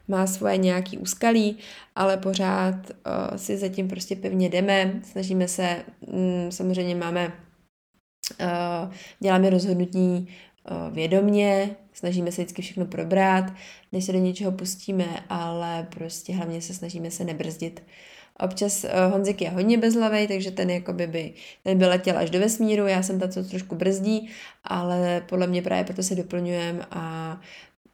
má 0.08 0.26
svoje 0.26 0.56
nějaký 0.56 0.98
úskalí, 0.98 1.58
ale 1.96 2.16
pořád 2.16 2.74
uh, 2.74 3.36
si 3.36 3.56
zatím 3.56 3.88
prostě 3.88 4.16
pevně 4.16 4.48
jdeme, 4.48 5.00
snažíme 5.02 5.48
se, 5.48 5.84
um, 6.00 6.52
samozřejmě 6.52 6.94
máme, 6.94 7.32
uh, 8.40 8.92
děláme 9.20 9.50
rozhodnutí 9.50 10.28
vědomně, 10.90 11.76
snažíme 11.92 12.32
se 12.32 12.42
vždycky 12.42 12.62
všechno 12.62 12.86
probrat, 12.86 13.52
než 13.92 14.04
se 14.04 14.12
do 14.12 14.18
něčeho 14.18 14.52
pustíme, 14.52 15.24
ale 15.28 15.86
prostě 15.90 16.34
hlavně 16.34 16.60
se 16.62 16.74
snažíme 16.74 17.10
se 17.10 17.24
nebrzdit. 17.24 17.82
Občas 18.40 18.86
Honzik 19.10 19.42
je 19.42 19.50
hodně 19.50 19.78
bezhlavý, 19.78 20.28
takže 20.28 20.50
ten 20.50 20.70
jakoby 20.70 21.06
by, 21.06 21.32
ten 21.62 21.78
by 21.78 21.86
letěl 21.86 22.18
až 22.18 22.30
do 22.30 22.40
vesmíru, 22.40 22.86
já 22.86 23.02
jsem 23.02 23.20
ta, 23.20 23.28
co 23.28 23.44
trošku 23.44 23.74
brzdí, 23.74 24.30
ale 24.64 25.22
podle 25.28 25.46
mě 25.46 25.62
právě 25.62 25.84
proto 25.84 26.02
se 26.02 26.14
doplňujeme 26.14 26.86
a 26.90 27.40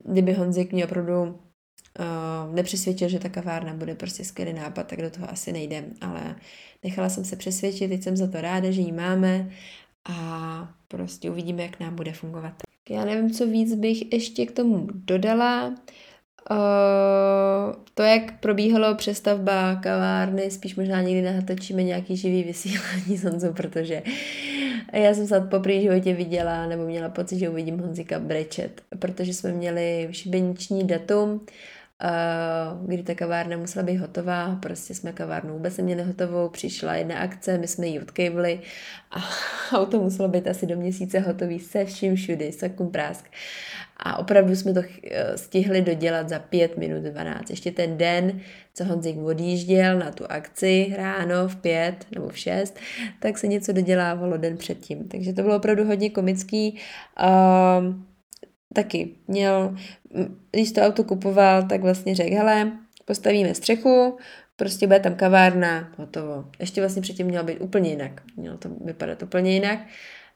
kdyby 0.04 0.32
Honzik 0.32 0.72
mě 0.72 0.84
opravdu 0.84 1.22
uh, 1.22 2.54
nepřesvědčil, 2.54 3.08
že 3.08 3.18
ta 3.18 3.28
kavárna 3.28 3.74
bude 3.74 3.94
prostě 3.94 4.24
skvělý 4.24 4.52
nápad, 4.52 4.86
tak 4.86 5.02
do 5.02 5.10
toho 5.10 5.30
asi 5.30 5.52
nejdem. 5.52 5.84
Ale 6.00 6.36
nechala 6.84 7.08
jsem 7.08 7.24
se 7.24 7.36
přesvědčit, 7.36 7.88
teď 7.88 8.02
jsem 8.02 8.16
za 8.16 8.26
to 8.26 8.40
ráda, 8.40 8.70
že 8.70 8.80
ji 8.80 8.92
máme 8.92 9.50
a 10.08 10.74
prostě 10.88 11.30
uvidíme, 11.30 11.62
jak 11.62 11.80
nám 11.80 11.96
bude 11.96 12.12
fungovat. 12.12 12.52
Já 12.90 13.04
nevím, 13.04 13.30
co 13.30 13.46
víc 13.46 13.74
bych 13.74 14.12
ještě 14.12 14.46
k 14.46 14.52
tomu 14.52 14.88
dodala. 14.94 15.74
Uh, 16.50 16.56
to, 17.94 18.02
jak 18.02 18.40
probíhalo 18.40 18.94
přestavba 18.94 19.74
kavárny, 19.74 20.50
spíš 20.50 20.76
možná 20.76 21.02
někdy 21.02 21.22
natočíme 21.22 21.82
nějaký 21.82 22.16
živý 22.16 22.42
vysílání 22.42 23.16
s 23.16 23.24
Honzou, 23.24 23.52
protože 23.52 24.02
já 24.92 25.14
jsem 25.14 25.26
se 25.26 25.40
po 25.40 25.68
životě 25.68 26.14
viděla, 26.14 26.66
nebo 26.66 26.84
měla 26.86 27.08
pocit, 27.08 27.38
že 27.38 27.48
uvidím 27.48 27.78
Honzika 27.78 28.18
brečet, 28.18 28.82
protože 28.98 29.34
jsme 29.34 29.52
měli 29.52 30.08
šibeniční 30.10 30.86
datum, 30.86 31.46
kdy 32.86 33.02
ta 33.02 33.14
kavárna 33.14 33.56
musela 33.56 33.86
být 33.86 33.96
hotová, 33.96 34.58
prostě 34.62 34.94
jsme 34.94 35.12
kavárnu 35.12 35.52
vůbec 35.52 35.76
neměli 35.76 36.02
hotovou, 36.02 36.48
přišla 36.48 36.94
jedna 36.94 37.18
akce, 37.18 37.58
my 37.58 37.68
jsme 37.68 37.86
ji 37.86 38.00
odkejvli 38.00 38.60
a 39.10 39.18
auto 39.78 40.00
muselo 40.00 40.28
být 40.28 40.48
asi 40.48 40.66
do 40.66 40.76
měsíce 40.76 41.18
hotový 41.20 41.58
se 41.58 41.84
vším 41.84 42.16
všudy, 42.16 42.52
sakum 42.52 42.90
prásk. 42.90 43.24
A 43.96 44.18
opravdu 44.18 44.56
jsme 44.56 44.74
to 44.74 44.80
eh, 44.80 45.38
stihli 45.38 45.82
dodělat 45.82 46.28
za 46.28 46.38
5 46.38 46.76
minut 46.76 47.02
12. 47.02 47.50
Ještě 47.50 47.70
ten 47.70 47.98
den, 47.98 48.40
co 48.74 48.84
Honzik 48.84 49.16
odjížděl 49.18 49.98
na 49.98 50.10
tu 50.10 50.24
akci 50.28 50.94
ráno 50.96 51.48
v 51.48 51.56
5 51.56 52.06
nebo 52.14 52.28
v 52.28 52.38
6, 52.38 52.78
tak 53.20 53.38
se 53.38 53.46
něco 53.46 53.72
dodělávalo 53.72 54.36
den 54.36 54.56
předtím. 54.56 55.08
Takže 55.08 55.32
to 55.32 55.42
bylo 55.42 55.56
opravdu 55.56 55.84
hodně 55.84 56.10
komický. 56.10 56.78
Uh, 57.22 58.09
taky 58.74 59.14
měl, 59.28 59.76
když 60.50 60.72
to 60.72 60.80
auto 60.80 61.04
kupoval, 61.04 61.68
tak 61.68 61.80
vlastně 61.80 62.14
řekl, 62.14 62.36
hele, 62.36 62.72
postavíme 63.04 63.54
střechu, 63.54 64.18
prostě 64.56 64.86
bude 64.86 65.00
tam 65.00 65.14
kavárna, 65.14 65.92
hotovo. 65.96 66.44
Ještě 66.60 66.80
vlastně 66.80 67.02
předtím 67.02 67.26
mělo 67.26 67.44
být 67.44 67.60
úplně 67.60 67.90
jinak. 67.90 68.22
Mělo 68.36 68.58
to 68.58 68.68
vypadat 68.68 69.22
úplně 69.22 69.52
jinak. 69.52 69.78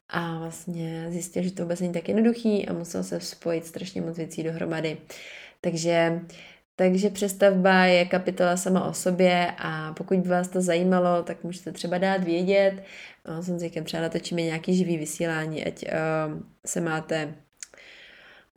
A 0.09 0.39
vlastně 0.39 1.07
zjistil, 1.09 1.43
že 1.43 1.53
to 1.53 1.63
vůbec 1.63 1.81
není 1.81 1.93
tak 1.93 2.09
jednoduchý 2.09 2.69
a 2.69 2.73
musel 2.73 3.05
se 3.05 3.21
spojit 3.21 3.67
strašně 3.67 4.01
moc 4.01 4.17
věcí 4.17 4.43
dohromady. 4.43 4.97
Takže 5.61 6.21
takže 6.77 7.11
přestavba 7.11 7.85
je 7.85 8.05
kapitola 8.05 8.57
sama 8.57 8.85
o 8.85 8.95
sobě 8.95 9.53
a 9.59 9.93
pokud 9.93 10.19
by 10.19 10.29
vás 10.29 10.49
to 10.49 10.61
zajímalo, 10.61 11.23
tak 11.23 11.45
můžete 11.45 11.73
třeba 11.73 11.99
dát 11.99 12.25
vědět. 12.25 12.83
S 13.41 13.49
Honzikem 13.49 13.85
třeba 13.85 14.03
natočíme 14.03 14.43
nějaký 14.43 14.77
živý 14.77 14.99
vysílání, 14.99 15.65
ať 15.65 15.85
uh, 15.85 16.41
se 16.67 16.81
máte 16.81 17.35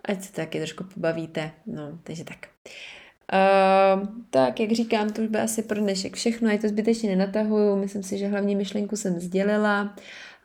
ať 0.05 0.23
se 0.23 0.33
taky 0.33 0.57
trošku 0.57 0.83
pobavíte. 0.83 1.51
No, 1.65 1.99
takže 2.03 2.23
tak. 2.23 2.37
Uh, 3.33 4.07
tak, 4.29 4.59
jak 4.59 4.71
říkám, 4.71 5.09
to 5.09 5.21
už 5.21 5.27
by 5.27 5.39
asi 5.39 5.63
pro 5.63 5.79
dnešek 5.79 6.15
všechno, 6.15 6.49
já 6.49 6.57
to 6.57 6.67
zbytečně 6.67 7.15
nenatahuju, 7.15 7.75
myslím 7.75 8.03
si, 8.03 8.17
že 8.17 8.27
hlavní 8.27 8.55
myšlenku 8.55 8.95
jsem 8.95 9.19
sdělila 9.19 9.95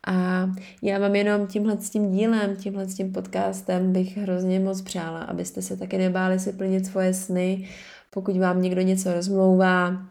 a 0.06 0.46
já 0.82 0.98
vám 0.98 1.14
jenom 1.14 1.46
tímhle 1.46 1.80
s 1.80 1.90
tím 1.90 2.12
dílem, 2.12 2.56
tímhle 2.56 2.86
s 2.86 2.94
tím 2.94 3.12
podcastem 3.12 3.92
bych 3.92 4.16
hrozně 4.16 4.60
moc 4.60 4.82
přála, 4.82 5.22
abyste 5.22 5.62
se 5.62 5.76
taky 5.76 5.98
nebáli 5.98 6.38
si 6.38 6.52
plnit 6.52 6.86
svoje 6.86 7.14
sny, 7.14 7.68
pokud 8.10 8.36
vám 8.36 8.62
někdo 8.62 8.80
něco 8.80 9.14
rozmlouvá, 9.14 10.06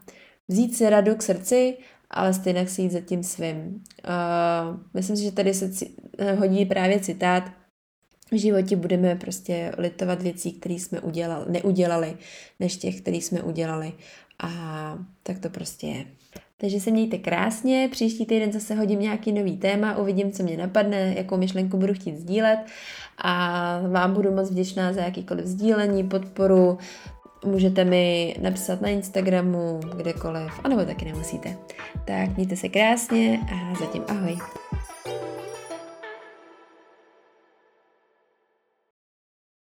vzít 0.48 0.76
si 0.76 0.90
radu 0.90 1.14
k 1.14 1.22
srdci, 1.22 1.76
ale 2.10 2.34
stejně 2.34 2.66
si 2.66 2.82
jít 2.82 2.92
za 2.92 3.00
tím 3.00 3.22
svým. 3.22 3.56
Uh, 3.56 4.80
myslím 4.94 5.16
si, 5.16 5.22
že 5.22 5.32
tady 5.32 5.54
se 5.54 5.70
hodí 6.38 6.66
právě 6.66 7.00
citát, 7.00 7.44
v 8.32 8.38
životě 8.38 8.76
budeme 8.76 9.16
prostě 9.16 9.72
litovat 9.78 10.22
věcí, 10.22 10.52
které 10.52 10.74
jsme 10.74 11.00
udělali, 11.00 11.44
neudělali, 11.48 12.16
než 12.60 12.76
těch, 12.76 13.00
které 13.00 13.16
jsme 13.16 13.42
udělali. 13.42 13.92
A 14.42 14.98
tak 15.22 15.38
to 15.38 15.50
prostě 15.50 15.86
je. 15.86 16.04
Takže 16.56 16.80
se 16.80 16.90
mějte 16.90 17.18
krásně, 17.18 17.88
příští 17.92 18.26
týden 18.26 18.52
zase 18.52 18.74
hodím 18.74 19.00
nějaký 19.00 19.32
nový 19.32 19.56
téma, 19.56 19.96
uvidím, 19.96 20.32
co 20.32 20.42
mě 20.42 20.56
napadne, 20.56 21.14
jakou 21.16 21.36
myšlenku 21.36 21.76
budu 21.76 21.94
chtít 21.94 22.18
sdílet 22.18 22.58
a 23.18 23.80
vám 23.88 24.14
budu 24.14 24.32
moc 24.32 24.50
vděčná 24.50 24.92
za 24.92 25.00
jakýkoliv 25.00 25.46
sdílení, 25.46 26.04
podporu, 26.08 26.78
můžete 27.44 27.84
mi 27.84 28.36
napsat 28.40 28.80
na 28.80 28.88
Instagramu, 28.88 29.80
kdekoliv, 29.96 30.52
anebo 30.64 30.84
taky 30.84 31.04
nemusíte. 31.04 31.56
Tak 32.04 32.36
mějte 32.36 32.56
se 32.56 32.68
krásně 32.68 33.40
a 33.52 33.74
zatím 33.78 34.02
ahoj. 34.08 34.38